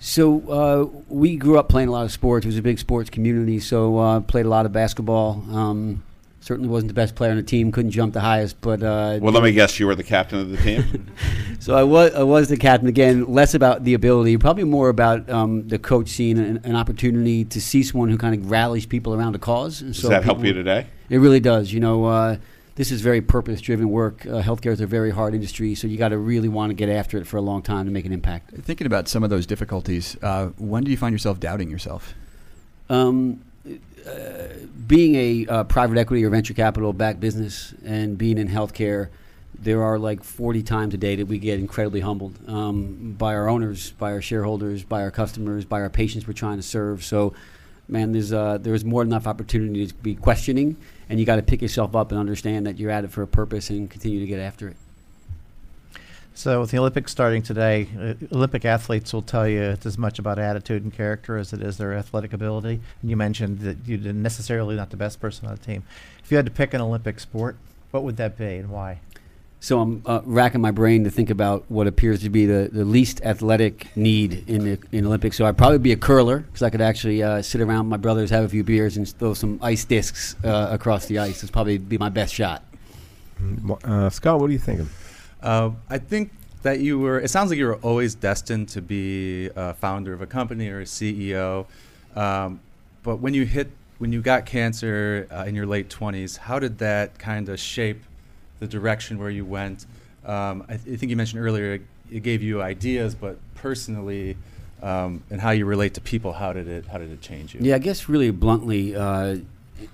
[0.00, 3.10] so uh, we grew up playing a lot of sports it was a big sports
[3.10, 6.02] community so uh, played a lot of basketball um,
[6.44, 9.32] certainly wasn't the best player on the team couldn't jump the highest but uh, Well,
[9.32, 11.10] let me guess, you were the captain of the team.
[11.60, 13.24] So I was I was the captain again.
[13.24, 17.58] Less about the ability, probably more about um, the coach seeing an, an opportunity to
[17.58, 19.80] see someone who kind of rallies people around a cause.
[19.80, 20.88] And Does so that help you today?
[21.08, 21.72] It really does.
[21.72, 22.36] You know, uh,
[22.74, 24.26] this is very purpose-driven work.
[24.26, 26.90] Uh, healthcare is a very hard industry, so you got to really want to get
[26.90, 28.50] after it for a long time to make an impact.
[28.50, 32.12] Thinking about some of those difficulties, uh, when do you find yourself doubting yourself?
[32.90, 33.40] Um,
[34.06, 34.48] uh,
[34.86, 39.08] being a uh, private equity or venture capital backed business and being in healthcare,
[39.58, 43.48] there are like 40 times a day that we get incredibly humbled um, by our
[43.48, 47.04] owners, by our shareholders, by our customers, by our patients we're trying to serve.
[47.04, 47.34] So,
[47.88, 50.76] man, there's uh, there's more than enough opportunity to be questioning,
[51.08, 53.26] and you got to pick yourself up and understand that you're at it for a
[53.26, 54.76] purpose and continue to get after it.
[56.36, 60.18] So, with the Olympics starting today, uh, Olympic athletes will tell you it's as much
[60.18, 62.80] about attitude and character as it is their athletic ability.
[63.00, 65.84] And you mentioned that you didn't necessarily not the best person on the team.
[66.24, 67.56] If you had to pick an Olympic sport,
[67.92, 68.98] what would that be and why?
[69.60, 72.84] So I'm uh, racking my brain to think about what appears to be the, the
[72.84, 75.36] least athletic need in the in Olympics.
[75.36, 77.96] So I'd probably be a curler because I could actually uh, sit around with my
[77.96, 81.44] brothers, have a few beers, and throw some ice discs uh, across the ice.
[81.44, 82.64] It's probably be my best shot.
[83.84, 84.88] Uh, Scott, what are you thinking?
[85.44, 87.20] Uh, I think that you were.
[87.20, 90.80] It sounds like you were always destined to be a founder of a company or
[90.80, 91.66] a CEO.
[92.16, 92.60] Um,
[93.02, 96.78] but when you hit, when you got cancer uh, in your late twenties, how did
[96.78, 98.02] that kind of shape
[98.58, 99.84] the direction where you went?
[100.24, 101.80] Um, I, th- I think you mentioned earlier
[102.10, 104.38] it gave you ideas, but personally,
[104.82, 107.60] um, and how you relate to people, how did it how did it change you?
[107.62, 109.36] Yeah, I guess really bluntly, uh,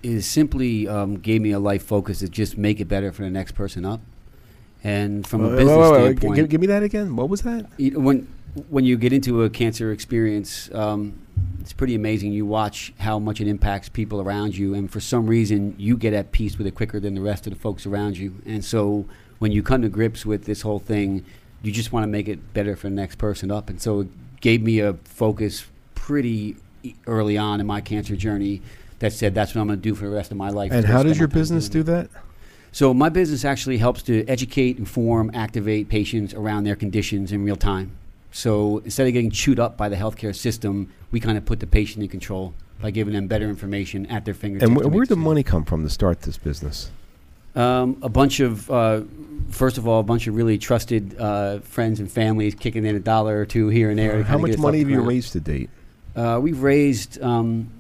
[0.05, 3.31] it simply um, gave me a life focus to just make it better for the
[3.31, 4.01] next person up.
[4.83, 7.16] And from a business wait, wait, wait, standpoint, give, give me that again.
[7.16, 7.66] What was that?
[7.79, 8.27] when
[8.69, 11.21] when you get into a cancer experience, um,
[11.61, 12.33] it's pretty amazing.
[12.33, 16.12] You watch how much it impacts people around you, and for some reason, you get
[16.12, 18.43] at peace with it quicker than the rest of the folks around you.
[18.47, 19.07] And so,
[19.38, 21.25] when you come to grips with this whole thing,
[21.62, 23.71] you just want to make it better for the next person up.
[23.71, 24.09] And so, it
[24.40, 26.57] gave me a focus pretty
[27.07, 28.63] early on in my cancer journey
[29.00, 30.73] that said that's what I'm going to do for the rest of my life.
[30.73, 32.11] And how does your business do that?
[32.73, 37.56] So my business actually helps to educate, inform, activate patients around their conditions in real
[37.56, 37.92] time.
[38.33, 41.66] So instead of getting chewed up by the healthcare system, we kind of put the
[41.66, 44.71] patient in control by giving them better information at their fingertips.
[44.71, 46.90] And wh- where did the money come from to start this business?
[47.56, 49.02] Um, a bunch of, uh,
[49.50, 53.00] first of all, a bunch of really trusted uh, friends and families kicking in a
[53.00, 54.18] dollar or two here and there.
[54.18, 55.68] to How much money have you raised to date?
[56.14, 57.71] Uh, we've raised, um,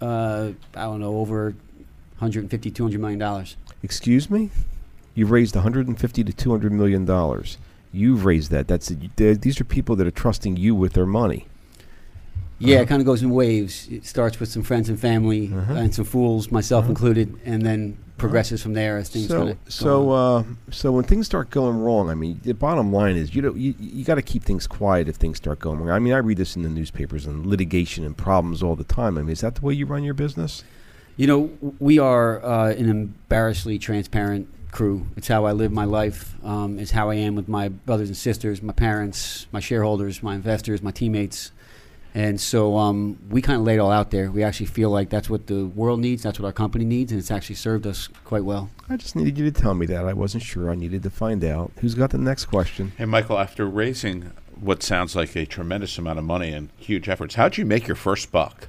[0.00, 1.54] uh, I don't know, over
[2.18, 3.56] 150, 200 million dollars.
[3.82, 4.50] Excuse me?
[5.14, 7.58] You've raised 150 to 200 million dollars.
[7.92, 8.68] You've raised that.
[8.68, 11.46] That's these are people that are trusting you with their money.
[12.60, 12.82] Yeah, Uh-huh.
[12.82, 13.88] it kind of goes in waves.
[13.90, 15.74] It starts with some friends and family Uh-huh.
[15.74, 16.90] and some fools, myself Uh-huh.
[16.90, 21.50] included, and then progresses from there as things so, so, uh, so when things start
[21.50, 24.42] going wrong, I mean, the bottom line is you know you, you got to keep
[24.42, 25.90] things quiet if things start going wrong.
[25.90, 29.16] I mean, I read this in the newspapers and litigation and problems all the time.
[29.18, 30.64] I mean, is that the way you run your business?
[31.18, 31.50] You know,
[31.80, 35.08] we are uh, an embarrassingly transparent crew.
[35.16, 36.36] It's how I live my life.
[36.44, 40.36] Um, it's how I am with my brothers and sisters, my parents, my shareholders, my
[40.36, 41.50] investors, my teammates.
[42.14, 44.30] And so um, we kind of lay it all out there.
[44.30, 47.18] We actually feel like that's what the world needs, that's what our company needs, and
[47.18, 48.70] it's actually served us quite well.
[48.88, 50.04] I just needed you to tell me that.
[50.04, 50.70] I wasn't sure.
[50.70, 51.72] I needed to find out.
[51.80, 52.92] Who's got the next question?
[52.96, 57.34] Hey, Michael, after raising what sounds like a tremendous amount of money and huge efforts,
[57.34, 58.68] how'd you make your first buck?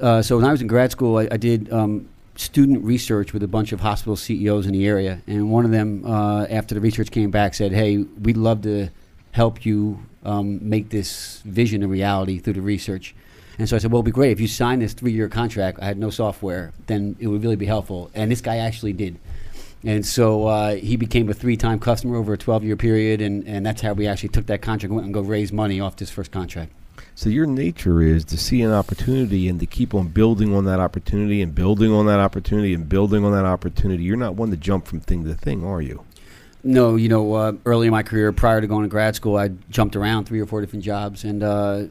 [0.00, 3.42] Uh, so when I was in grad school, I, I did um, student research with
[3.42, 6.80] a bunch of hospital CEOs in the area, and one of them, uh, after the
[6.80, 8.88] research came back, said, "Hey, we'd love to
[9.32, 13.14] help you um, make this vision a reality through the research."
[13.58, 15.78] And so I said, "Well, it'd be great if you sign this three-year contract.
[15.80, 19.18] I had no software, then it would really be helpful." And this guy actually did.
[19.84, 23.82] And so uh, he became a three-time customer over a 12-year period, and, and that's
[23.82, 26.32] how we actually took that contract and went and go raise money off this first
[26.32, 26.72] contract.
[27.16, 30.80] So your nature is to see an opportunity and to keep on building on that
[30.80, 34.02] opportunity and building on that opportunity and building on that opportunity.
[34.02, 36.04] You're not one to jump from thing to thing, are you?
[36.64, 39.50] No, you know, uh, early in my career, prior to going to grad school, I
[39.70, 41.84] jumped around three or four different jobs, and uh,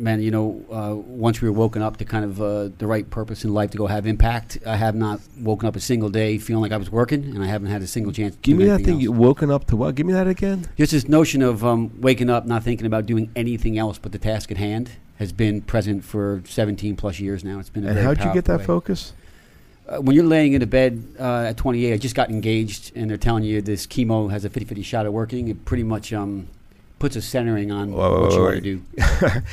[0.00, 3.08] man, you know, uh, once we were woken up to kind of uh, the right
[3.08, 6.38] purpose in life to go have impact, I have not woken up a single day
[6.38, 8.36] feeling like I was working, and I haven't had a single chance.
[8.42, 8.94] Give me that thing.
[8.94, 9.02] else.
[9.02, 9.94] You woken up to what?
[9.94, 10.66] Give me that again.
[10.76, 14.18] Just this notion of um, waking up, not thinking about doing anything else but the
[14.18, 17.58] task at hand, has been present for 17 plus years now.
[17.58, 18.64] It's been a And how'd you get that way.
[18.64, 19.12] focus?
[19.86, 23.10] Uh, when you're laying in a bed uh, at 28, I just got engaged, and
[23.10, 25.48] they're telling you this chemo has a 50 50 shot of working.
[25.48, 26.46] It pretty much um,
[27.00, 28.82] puts a centering on whoa, what you want to do.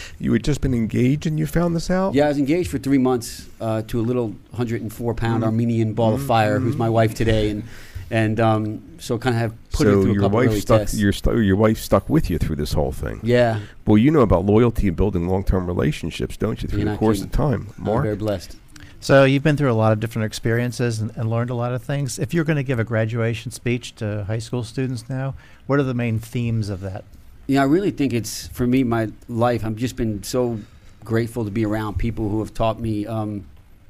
[0.20, 2.14] you had just been engaged and you found this out.
[2.14, 5.46] Yeah, I was engaged for three months uh, to a little 104 pound Mhm.
[5.48, 6.80] Armenian ball of Mhm, fire, who's mhm.
[6.80, 7.64] my wife today, and
[8.10, 10.60] and um, so kind of have put her so through a your couple wife early
[10.62, 10.80] stuck.
[10.82, 10.98] tests.
[11.00, 13.20] Your stu- your wife stuck with you through this whole thing.
[13.24, 13.60] Yeah.
[13.86, 16.70] Well, you know about loyalty and building long-term relationships, don't you?
[16.70, 17.32] Through You're the course kidding.
[17.32, 18.56] of time, I'm very blessed.
[19.00, 21.84] So you've been through a lot of different experiences and, and learned a lot of
[21.84, 22.18] things.
[22.18, 25.36] If you're going to give a graduation speech to high school students now,
[25.68, 27.04] what are the main themes of that?
[27.48, 29.66] Yeah, I really think it's for me my life.
[29.66, 30.60] I've just been so
[31.04, 33.46] grateful to be around people who have taught me um,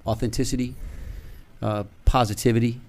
[0.06, 0.76] authenticity,
[1.62, 2.80] uh, positivity,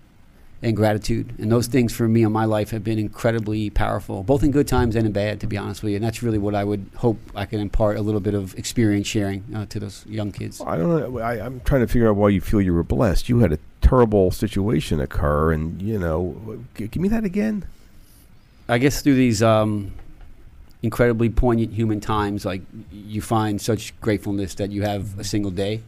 [0.63, 1.35] and gratitude.
[1.39, 4.69] And those things for me in my life have been incredibly powerful, both in good
[4.69, 5.97] times and in bad, to be honest with you.
[5.97, 9.07] And that's really what I would hope I can impart a little bit of experience
[9.07, 10.61] sharing uh, to those young kids.
[10.61, 11.19] I don't know.
[11.21, 13.31] I, I'm trying to figure out why you feel you were blessed.
[13.31, 17.67] You had a terrible situation occur, and you know, give me that again.
[18.69, 19.93] I guess through these um,
[20.83, 22.63] incredibly poignant human times, like
[22.93, 25.83] you find such gratefulness that you have a single day,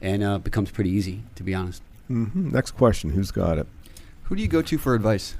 [0.00, 1.82] and uh, it becomes pretty easy, to be honest.
[2.06, 3.10] hmm Next question.
[3.10, 3.66] Who's got it?
[4.24, 5.34] Who do you go to for advice?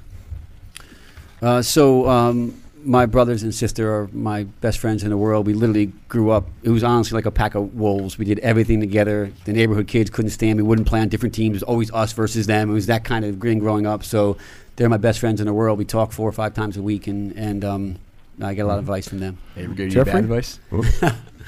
[1.41, 5.47] Uh, so um, my brothers and sister are my best friends in the world.
[5.47, 6.47] We literally grew up.
[6.63, 8.17] It was honestly like a pack of wolves.
[8.17, 9.31] We did everything together.
[9.45, 10.63] The neighborhood kids couldn't stand me.
[10.63, 11.53] We wouldn't play on different teams.
[11.53, 12.69] It was always us versus them.
[12.69, 14.03] It was that kind of grin growing up.
[14.03, 14.37] So
[14.75, 15.77] they're my best friends in the world.
[15.77, 17.95] We talk four or five times a week, and and um,
[18.41, 19.37] I get a lot of advice from them.
[19.55, 20.13] Hey, we give you Jeffrey?
[20.13, 20.59] bad advice.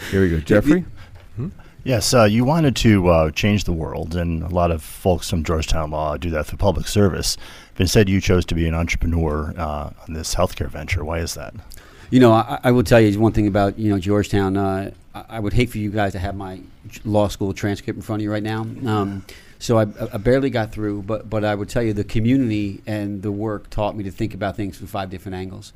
[0.10, 0.40] Here we go.
[0.46, 0.86] Jeffrey.
[1.84, 5.44] Yes, uh, you wanted to uh, change the world, and a lot of folks from
[5.44, 7.38] Georgetown Law do that through public service.
[7.74, 11.04] But instead, you chose to be an entrepreneur uh, on this healthcare venture.
[11.04, 11.56] Why is that?
[12.12, 14.58] You know, I, I will tell you one thing about you know Georgetown.
[14.58, 16.60] Uh, I, I would hate for you guys to have my
[17.04, 18.62] law school transcript in front of you right now.
[18.62, 19.26] Um,
[19.58, 19.82] so I,
[20.14, 23.72] I barely got through, but but I would tell you the community and the work
[23.72, 25.74] taught me to think about things from five different angles.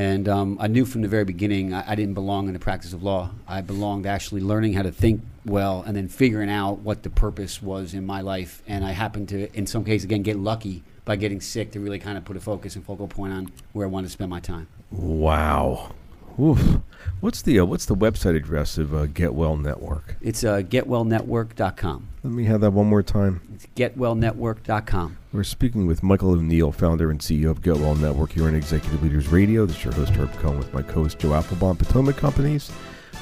[0.00, 2.94] And um, I knew from the very beginning I, I didn't belong in the practice
[2.94, 3.32] of law.
[3.46, 7.60] I belonged actually learning how to think well and then figuring out what the purpose
[7.60, 8.62] was in my life.
[8.66, 11.98] And I happened to, in some cases, again, get lucky by getting sick to really
[11.98, 14.40] kind of put a focus and focal point on where I wanted to spend my
[14.40, 14.68] time.
[14.90, 15.92] Wow.
[16.40, 16.80] Oof.
[17.20, 20.16] What's the uh, what's the website address of uh, Get Well Network?
[20.22, 22.08] It's uh, getwellnetwork.com.
[22.24, 23.42] Let me have that one more time.
[23.54, 25.18] It's getwellnetwork.com.
[25.32, 29.00] We're speaking with Michael O'Neill, founder and CEO of Get Well Network here on Executive
[29.00, 29.64] Leaders Radio.
[29.64, 32.72] This is your host, Herb Cohen, with my co-host, Joe Applebaum, Potomac Companies,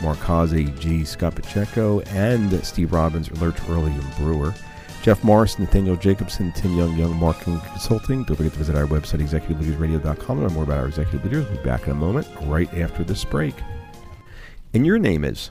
[0.02, 4.54] Mark Haas, AG, Scott Pacheco, and Steve Robbins, Lerch Early and Brewer.
[5.02, 8.24] Jeff Morris, Nathaniel Jacobson, Tim Young, Young Marketing Consulting.
[8.24, 11.46] Don't forget to visit our website, executiveleadersradio.com, to learn more about our executive leaders.
[11.46, 13.54] We'll be back in a moment, right after this break.
[14.72, 15.50] And your name is?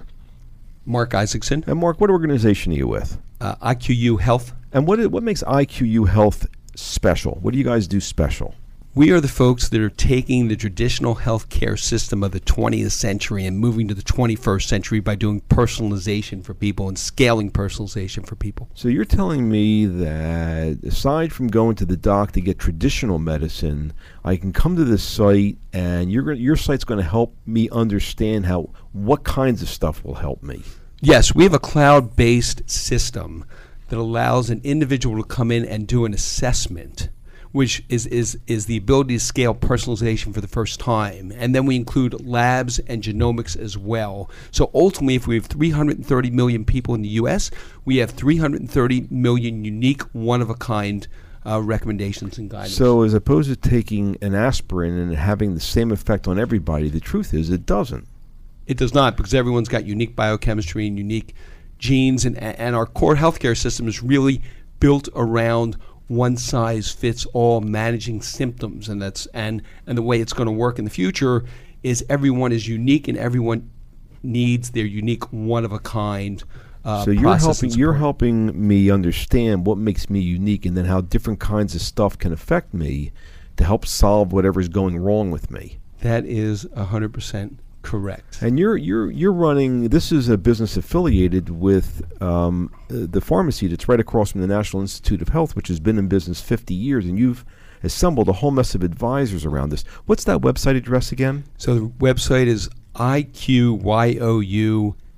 [0.88, 1.64] Mark Isaacson.
[1.68, 3.20] And Mark, what organization are you with?
[3.40, 4.54] Uh, IQU Health.
[4.78, 7.40] And what, what makes IQU Health special?
[7.42, 8.54] What do you guys do special?
[8.94, 13.48] We are the folks that are taking the traditional healthcare system of the 20th century
[13.48, 18.36] and moving to the 21st century by doing personalization for people and scaling personalization for
[18.36, 18.70] people.
[18.76, 23.94] So you're telling me that aside from going to the doc to get traditional medicine,
[24.24, 28.46] I can come to this site and you're your site's going to help me understand
[28.46, 30.62] how what kinds of stuff will help me.
[31.02, 33.44] Yes, we have a cloud based system
[33.90, 37.10] that allows an individual to come in and do an assessment
[37.52, 41.32] which is, is, is the ability to scale personalization for the first time.
[41.36, 44.30] And then we include labs and genomics as well.
[44.52, 47.50] So ultimately, if we have 330 million people in the US,
[47.86, 51.08] we have 330 million unique, one of a kind
[51.48, 52.76] uh, recommendations and guidance.
[52.76, 57.00] So, as opposed to taking an aspirin and having the same effect on everybody, the
[57.00, 58.06] truth is it doesn't.
[58.66, 61.34] It does not because everyone's got unique biochemistry and unique
[61.78, 64.42] genes, and, and our core healthcare system is really
[64.80, 70.32] built around one size fits all managing symptoms and that's and and the way it's
[70.32, 71.44] going to work in the future
[71.84, 73.70] is everyone is unique and everyone
[74.24, 76.46] needs their unique one of a kind
[76.86, 81.02] uh, so you're helping you're helping me understand what makes me unique and then how
[81.02, 83.12] different kinds of stuff can affect me
[83.58, 85.80] to help solve whatever's going wrong with me.
[86.02, 87.58] That is 100%
[87.88, 88.42] Correct.
[88.42, 89.88] And you're you're you're running.
[89.88, 94.82] This is a business affiliated with um, the pharmacy that's right across from the National
[94.82, 97.46] Institute of Health, which has been in business 50 years, and you've
[97.84, 99.84] assembled a whole mess of advisors around this.
[100.06, 101.46] What's that website address again?
[101.58, 103.86] So the website is iqyou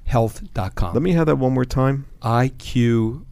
[0.05, 0.93] health.com.
[0.93, 2.05] Let me have that one more time.
[2.21, 3.25] iqyou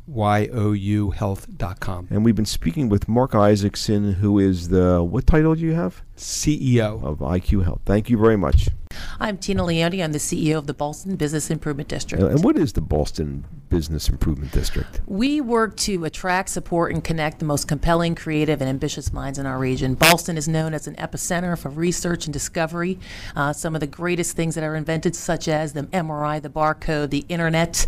[1.14, 2.08] health.com.
[2.10, 6.02] And we've been speaking with Mark Isaacson, who is the what title do you have?
[6.16, 7.82] CEO of IQ Health.
[7.86, 8.70] Thank you very much.
[9.20, 10.02] I'm Tina Leone.
[10.02, 12.24] I'm the CEO of the Ballston Business Improvement District.
[12.24, 15.02] And what is the Ballston Business Improvement District?
[15.06, 19.46] We work to attract, support, and connect the most compelling, creative, and ambitious minds in
[19.46, 19.96] our region.
[19.96, 23.00] Ballston is known as an epicenter for research and discovery.
[23.36, 27.10] Uh, some of the greatest things that are invented, such as the MRI, the barcode,
[27.10, 27.88] the internet,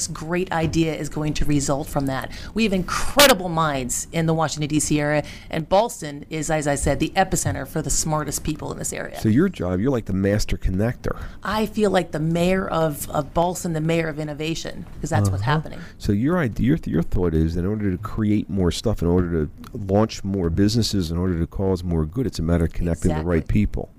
[0.07, 2.31] great idea is going to result from that.
[2.53, 4.99] We have incredible minds in the Washington D.C.
[4.99, 8.93] area, and Ballston is, as I said, the epicenter for the smartest people in this
[8.93, 9.19] area.
[9.19, 11.21] So your job, you're like the master connector.
[11.43, 15.31] I feel like the mayor of of Ballston, the mayor of innovation, because that's Uh-huh.
[15.31, 15.79] what's happening.
[15.97, 19.45] So your idea, your, your thought is, in order to create more stuff, in order
[19.45, 23.13] to launch more businesses, in order to cause more good, it's a matter of connecting
[23.15, 23.89] the right people.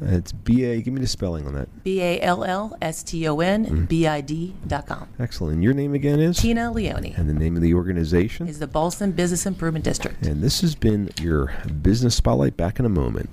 [0.00, 0.80] It's B A.
[0.80, 1.68] Give me the spelling on that.
[1.84, 3.88] B A L L S T O N Mm.
[3.88, 5.08] B I D.com.
[5.18, 5.54] Excellent.
[5.54, 8.46] And your name again is Tina Leone and the name of the organization.
[8.48, 10.24] is the Ballston Business Improvement District.
[10.26, 12.56] And this has been your business spotlight.
[12.56, 13.28] Back in a moment.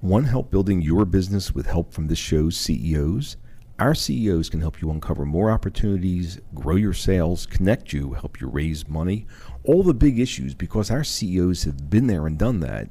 [0.00, 3.36] One help building your business with help from this show's CEOs.
[3.78, 8.46] Our CEOs can help you uncover more opportunities, grow your sales, connect you, help you
[8.46, 9.26] raise money,
[9.64, 12.90] all the big issues because our CEOs have been there and done that,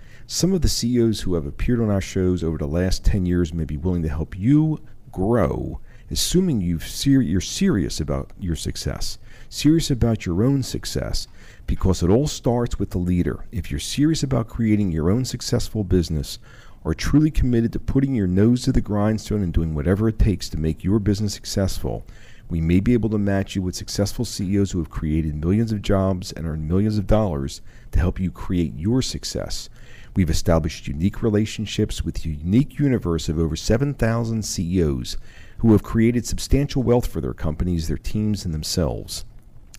[0.33, 3.53] Some of the CEOs who have appeared on our shows over the last 10 years
[3.53, 4.79] may be willing to help you
[5.11, 9.17] grow, assuming you've ser- you're serious about your success,
[9.49, 11.27] serious about your own success,
[11.67, 13.43] because it all starts with the leader.
[13.51, 16.39] If you're serious about creating your own successful business,
[16.85, 20.47] are truly committed to putting your nose to the grindstone and doing whatever it takes
[20.51, 22.05] to make your business successful,
[22.51, 25.81] We may be able to match you with successful CEOs who have created millions of
[25.81, 27.61] jobs and earned millions of dollars
[27.91, 29.69] to help you create your success.
[30.13, 35.17] We've established unique relationships with a unique universe of over 7,000 CEOs
[35.59, 39.23] who have created substantial wealth for their companies, their teams, and themselves.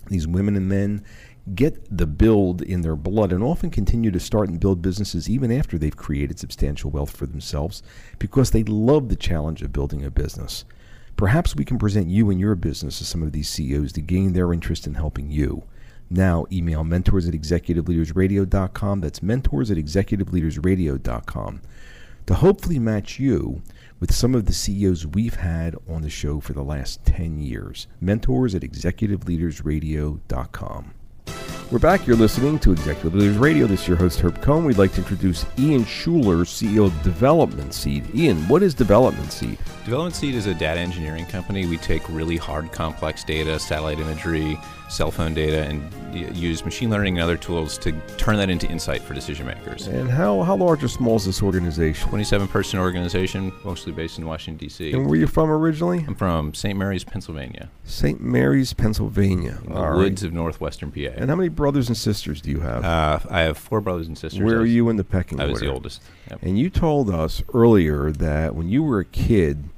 [0.09, 1.05] These women and men
[1.55, 5.51] get the build in their blood and often continue to start and build businesses even
[5.51, 7.83] after they've created substantial wealth for themselves
[8.19, 10.65] because they love the challenge of building a business.
[11.17, 14.33] Perhaps we can present you and your business to some of these CEOs to gain
[14.33, 15.65] their interest in helping you.
[16.15, 19.01] Now, email mentors at executiveleadersradio.com.
[19.01, 21.63] That's mentors at executiveleadersradio.com
[22.27, 23.63] to hopefully match you
[23.99, 27.87] with some of the CEOs we've had on the show for the last 10 years.
[27.99, 30.95] Mentors at executiveleadersradio.com.
[31.73, 32.07] We're back.
[32.07, 33.67] You're listening to Executive Leaders Radio.
[33.67, 34.67] This is your host, Herb Cohen.
[34.67, 38.15] We'd like to introduce Ian Schuler, CEO of Development Seed.
[38.15, 39.57] Ian, what is Development Seed?
[39.87, 41.65] Development Seed is a data engineering company.
[41.65, 44.59] We take really hard, complex data, satellite imagery,
[44.91, 49.01] cell phone data, and use machine learning and other tools to turn that into insight
[49.01, 49.87] for decision makers.
[49.87, 52.07] And how, how large or small is this organization?
[52.09, 54.93] 27 person organization, mostly based in Washington, D.C.
[54.93, 56.05] And where are you from originally?
[56.07, 56.79] I'm from St.
[56.79, 57.71] Mary's, Pennsylvania.
[57.85, 58.21] St.
[58.21, 59.59] Mary's, Pennsylvania.
[59.65, 59.97] In the All right.
[59.97, 61.13] woods of northwestern PA.
[61.17, 62.85] And how many brothers and sisters do you have?
[62.85, 64.43] Uh, I have four brothers and sisters.
[64.43, 65.45] Where I are you in the pecking order?
[65.45, 65.53] I order?
[65.53, 66.03] was the oldest.
[66.31, 66.43] Yep.
[66.43, 69.71] And you told us earlier that when you were a kid,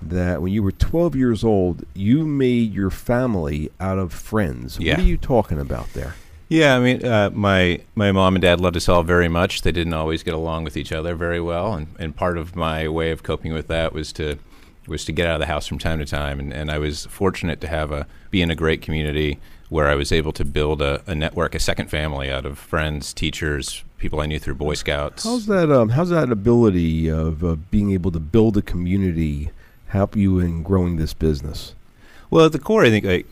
[0.00, 4.78] that when you were 12 years old, you made your family out of friends.
[4.78, 4.94] Yeah.
[4.94, 6.14] What are you talking about there?
[6.48, 9.62] Yeah, I mean, uh, my my mom and dad loved us all very much.
[9.62, 12.86] They didn't always get along with each other very well, and, and part of my
[12.86, 14.38] way of coping with that was to
[14.86, 16.38] was to get out of the house from time to time.
[16.38, 19.94] And, and I was fortunate to have a be in a great community where I
[19.94, 24.20] was able to build a, a network, a second family out of friends, teachers, people
[24.20, 25.24] I knew through Boy Scouts.
[25.24, 25.72] How's that?
[25.72, 29.50] Um, how's that ability of uh, being able to build a community
[29.88, 31.74] help you in growing this business?
[32.30, 33.26] Well, at the core, I think like,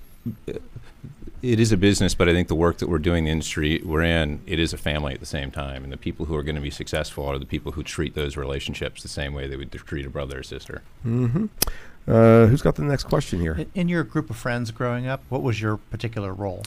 [1.42, 4.02] it is a business, but I think the work that we're doing, the industry we're
[4.02, 5.82] in, it is a family at the same time.
[5.82, 8.36] And the people who are going to be successful are the people who treat those
[8.36, 10.82] relationships the same way they would treat a brother or sister.
[11.04, 11.46] Mm-hmm.
[12.08, 13.52] Uh, who's got the next question here?
[13.54, 16.62] In- In your group of friends growing up, what was your particular role?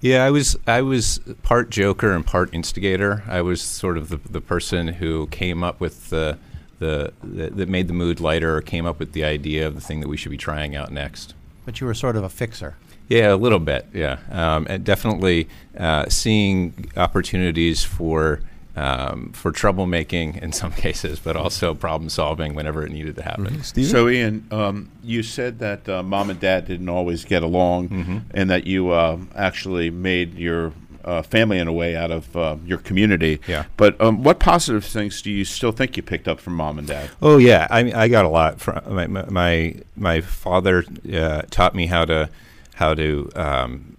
[0.00, 3.24] Yeah, I was I was part joker and part instigator.
[3.26, 6.38] I was sort of the, the person who came up with the,
[6.78, 9.80] the, the that made the mood lighter, or came up with the idea of the
[9.80, 11.34] thing that we should be trying out next.
[11.66, 12.76] But you were sort of a fixer.
[13.08, 13.86] Yeah, a little bit.
[13.92, 18.40] Yeah, um, and definitely uh, seeing opportunities for
[18.78, 23.62] um, for troublemaking in some cases, but also problem solving whenever it needed to happen.
[23.62, 28.22] So, Ian, um, you said that uh, mom and dad didn't always get along, Mhm.
[28.32, 30.72] and that you uh, actually made your
[31.04, 33.40] uh, family in a way out of uh, your community.
[33.46, 33.64] Yeah.
[33.78, 36.86] But um, what positive things do you still think you picked up from mom and
[36.86, 37.08] dad?
[37.22, 41.42] Oh yeah, I mean, I got a lot from my my my, my father uh,
[41.50, 42.28] taught me how to
[42.74, 43.94] how to um,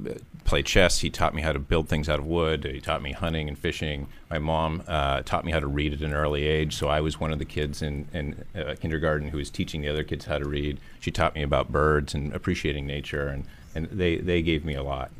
[0.49, 0.99] play chess.
[0.99, 2.65] He taught me how to build things out of wood.
[2.65, 4.07] He taught me hunting and fishing.
[4.31, 6.75] My mom uh, taught me how to read at an early age.
[6.75, 9.89] So I was one of the kids in in uh, kindergarten who was teaching the
[9.89, 10.79] other kids how to read.
[10.99, 13.45] She taught me about birds and appreciating nature, and
[13.75, 15.11] and they they gave me a lot.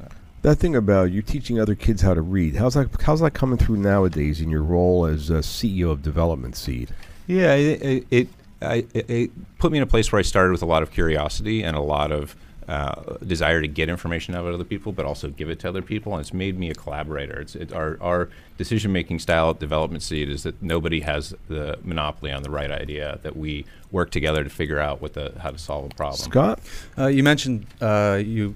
[0.42, 2.90] That thing about you teaching other kids how to read, how's that?
[3.02, 6.90] How's that coming through nowadays in your role as CEO of Development Seed?
[7.28, 8.28] Yeah, it it, it,
[8.64, 10.90] I, it it put me in a place where I started with a lot of
[10.90, 12.36] curiosity and a lot of
[12.70, 15.82] uh, desire to get information out of other people, but also give it to other
[15.82, 16.14] people.
[16.14, 17.42] And it's made me a collaborator.
[17.42, 21.80] It's it, our our decision making style at Development Seed is that nobody has the
[21.84, 23.20] monopoly on the right idea.
[23.24, 26.20] That we work together to figure out what the how to solve a problem.
[26.32, 26.60] Scott,
[26.98, 28.56] Uh, you mentioned uh, you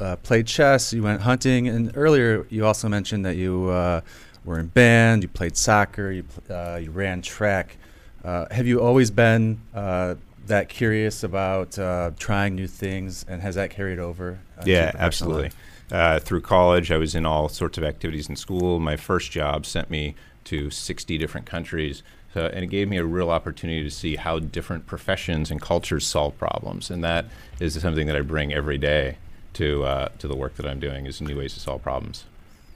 [0.00, 4.00] uh, played chess, you went hunting, and earlier you also mentioned that you uh,
[4.46, 7.76] were in band, you played soccer, you, pl- uh, you ran track.
[8.24, 10.14] Uh, have you always been uh,
[10.50, 14.38] that curious about uh, trying new things, and has that carried over?
[14.58, 15.50] uh, Yeah, absolutely.
[15.90, 18.78] Uh, through college, I was in all sorts of activities in school.
[18.78, 22.02] My first job sent me to 60 different countries.
[22.32, 26.06] So, and it gave me a real opportunity to see how different professions and cultures
[26.06, 26.90] solve problems.
[26.90, 27.26] And that
[27.58, 29.16] is something that I bring every day
[29.54, 32.24] to, uh, to the work that I'm doing is new ways to solve problems.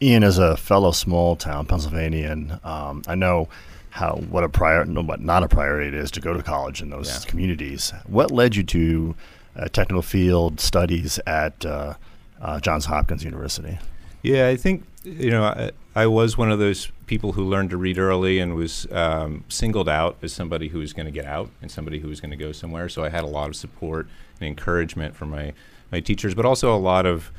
[0.03, 3.49] Ian, as a fellow small town Pennsylvanian, um, I know
[3.95, 6.83] how what a prior, no, what not a priority it is to go to college
[6.83, 7.31] in those Yeah.
[7.31, 7.93] communities.
[8.07, 9.15] What led you to
[9.57, 11.95] uh, technical field studies at uh,
[12.43, 13.79] uh, Johns Hopkins University?
[14.23, 17.77] Yeah, I think you know I, I was one of those people who learned to
[17.77, 21.51] read early and was um, singled out as somebody who was going to get out
[21.63, 22.89] and somebody who was going to go somewhere.
[22.89, 24.09] So I had a lot of support
[24.41, 25.53] and encouragement from my
[25.93, 27.31] my teachers, but also a lot of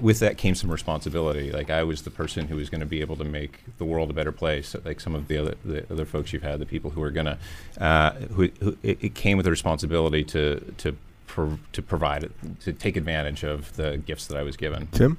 [0.00, 1.50] with that came some responsibility.
[1.52, 4.10] Like I was the person who was going to be able to make the world
[4.10, 4.74] a better place.
[4.84, 7.26] Like some of the other the other folks you've had, the people who are going
[7.26, 7.38] to
[7.80, 10.96] uh, who, who it, it came with a responsibility to to
[11.26, 14.88] pro- to provide it, to take advantage of the gifts that I was given.
[14.88, 15.18] Tim?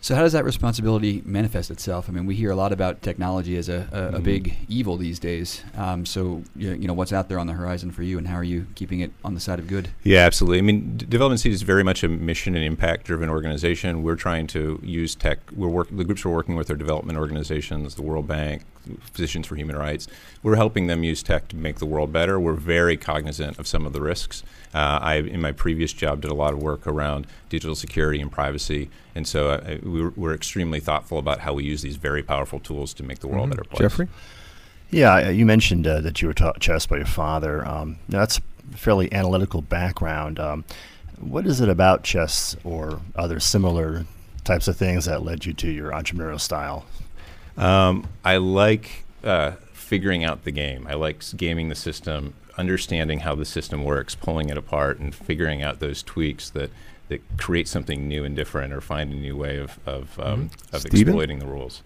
[0.00, 2.08] So how does that responsibility manifest itself?
[2.08, 4.22] I mean, we hear a lot about technology as a, a, a Mhm.
[4.22, 5.62] big evil these days.
[5.76, 8.36] Um, so you you know, what's out there on the horizon for you, and how
[8.36, 9.88] are you keeping it on the side of good?
[10.04, 10.58] Yeah, absolutely.
[10.58, 14.02] I mean, Development Seed is very much a mission and impact driven organization.
[14.02, 15.38] We're trying to use tech.
[15.54, 18.62] We're work, the groups we're working with are development organizations, the World Bank,
[19.12, 20.08] Physicians for Human Rights.
[20.42, 22.38] We're helping them use tech to make the world better.
[22.38, 24.42] We're very cognizant of some of the risks.
[24.74, 28.30] Uh, I, in my previous job, did a lot of work around digital security and
[28.30, 32.60] privacy, and so uh, we're, we're extremely thoughtful about how we use these very powerful
[32.60, 33.80] tools to make the world a better place.
[33.80, 34.08] Jeffrey?
[34.90, 37.66] Yeah, uh, you mentioned uh, that you were taught chess by your father.
[37.66, 40.38] Um, that's a fairly analytical background.
[40.38, 40.64] Um,
[41.18, 44.06] what is it about chess or other similar
[44.44, 46.86] types of things that led you to your entrepreneurial style?
[47.58, 50.86] Um, I like uh, figuring out the game.
[50.88, 55.62] I like gaming the system, understanding how the system works, pulling it apart, and figuring
[55.62, 56.70] out those tweaks that,
[57.08, 60.72] that create something new and different, or find a new way of of, um, Mhm.
[60.74, 61.82] of exploiting the rules.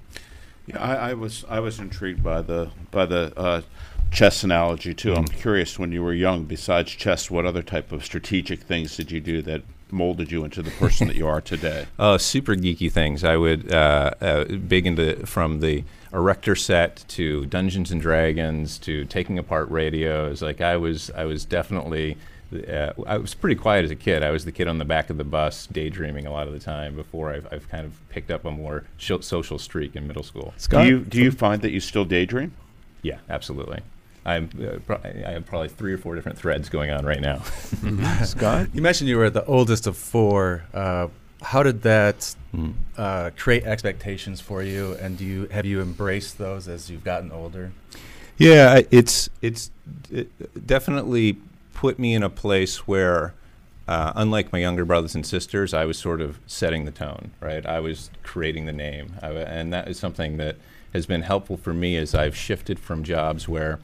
[0.67, 3.63] Yeah, I, I was I was intrigued by the by the uh,
[4.13, 5.15] chess analogy too.
[5.15, 9.11] I'm curious when you were young, besides chess, what other type of strategic things did
[9.11, 9.63] you do that
[9.93, 11.87] molded you into the person that you are today?
[11.99, 13.23] Oh, super geeky things.
[13.23, 19.05] I would uh, uh, big into from the erector set to Dungeons and Dragons to
[19.05, 20.43] taking apart radios.
[20.43, 22.17] Like I was, I was definitely.
[22.53, 24.23] Uh, I was pretty quiet as a kid.
[24.23, 26.59] I was the kid on the back of the bus, daydreaming a lot of the
[26.59, 26.95] time.
[26.95, 30.53] Before I've, I've kind of picked up a more sh- social streak in middle school.
[30.59, 32.53] Scott, do you do you find that you still daydream?
[33.01, 33.81] Yeah, absolutely.
[34.25, 34.51] I'm.
[34.61, 37.43] Uh, pro- I have probably three or four different threads going on right now.
[38.25, 38.69] Scott?
[38.73, 40.65] You mentioned you were the oldest of four.
[40.73, 41.09] Uh,
[41.43, 42.75] how did that Mhm.
[42.97, 47.33] uh, create expectations for you, and do you have you embraced those as you've gotten
[47.33, 47.73] older?
[48.39, 49.71] Yeah, I- it's it's
[50.11, 50.29] it
[50.67, 51.39] definitely
[51.75, 53.35] put me in a place where,
[53.89, 57.33] uh, unlike my younger brothers and sisters, I was sort of setting the tone.
[57.41, 60.57] Right, I was creating the name, I, w- and that is something that
[60.93, 63.81] has been helpful for me as I've shifted from jobs where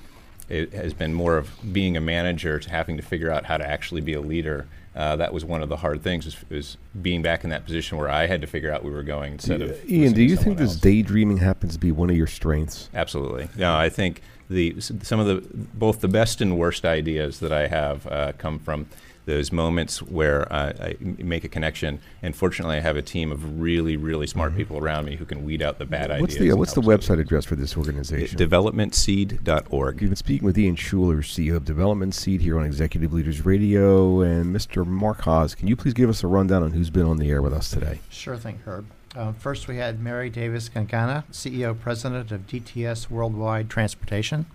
[0.49, 3.67] it has been more of being a manager to having to figure out how to
[3.67, 4.67] actually be a leader.
[4.97, 7.99] Uh, that was one of the hard things is, is being back in that position
[7.99, 10.37] where I had to figure out where we were going instead of Ian, do you
[10.37, 12.91] think this daydreaming happens to be one of your strengths?
[12.95, 13.49] Absolutely.
[13.57, 17.69] No, I think the some of the both the best and worst ideas that I
[17.69, 18.87] have uh, come from
[19.29, 22.01] those moments where uh, I m- make a connection.
[22.23, 25.45] And fortunately, I have a team of really, really smart people around me who can
[25.45, 26.21] weed out the bad Mm-hmm.
[26.23, 26.49] What's ideas.
[26.49, 28.39] the uh, what's the help us website address for this organization?
[28.39, 30.01] Developmentseed.org.
[30.01, 34.21] You've been speaking with Ian Schuler, CEO of Development Seed, here on Executive Leaders Radio,
[34.23, 34.87] and Mr.
[34.87, 35.55] Mark Haas.
[35.55, 37.71] Can you please give us a rundown on who's been on the air with us
[37.71, 38.01] today?
[38.11, 38.87] Sure thing, Herb.
[39.17, 44.47] Um, first, we had Mary Davis Gangana, CEO President of DTS Worldwide Transportation.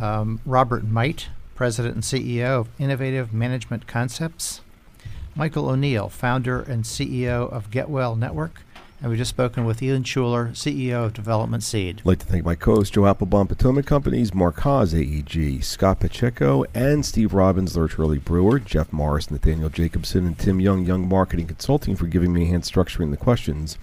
[0.00, 1.28] Um, Robert Might,
[1.58, 4.60] President and CEO of Innovative Management Concepts.
[5.34, 8.62] Michael O'Neill, founder and CEO of GetWell Network.
[9.00, 11.98] And we've just spoken with Ian Schuler, CEO of Development Seed.
[11.98, 16.64] I'd like to thank my co-host Joe Applebaum, Potomac Companies, Mark Haas, AEG, Scott Pacheco,
[16.74, 21.48] and Steve Robbins, Lerch Early Brewer, Jeff Morris, Nathaniel Jacobson, and Tim Young, Young Marketing
[21.48, 23.78] Consulting, for giving me a hand structuring the questions.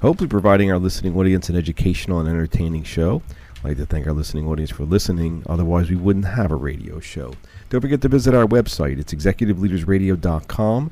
[0.00, 3.20] Hopefully, providing our listening audience an educational and entertaining show.
[3.62, 5.42] I'd like to thank our listening audience for listening.
[5.46, 7.34] Otherwise, we wouldn't have a radio show.
[7.68, 8.98] Don't forget to visit our website.
[8.98, 10.90] It's executiveleadersradio.com.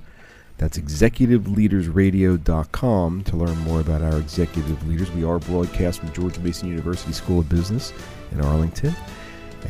[0.58, 5.10] That's executiveleadersradio.com to learn more about our executive leaders.
[5.12, 7.94] We are broadcast from George Mason University School of Business
[8.32, 8.94] in Arlington.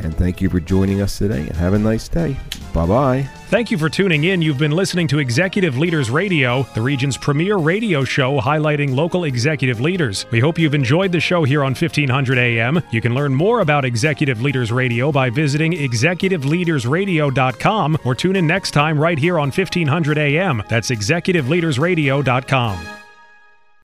[0.01, 2.37] And thank you for joining us today and have a nice day.
[2.73, 3.29] Bye bye.
[3.49, 4.43] Thank you for tuning in.
[4.43, 9.81] You've been listening to Executive Leaders Radio, the region's premier radio show highlighting local executive
[9.81, 10.27] leaders.
[10.31, 12.83] We hope you've enjoyed the show here on 1500 AM.
[12.91, 18.73] You can learn more about Executive Leaders Radio by visiting executiveleadersradio.com or tune in next
[18.73, 20.63] time right here on 1500 AM.
[20.69, 23.08] That's executiveleadersradio.com.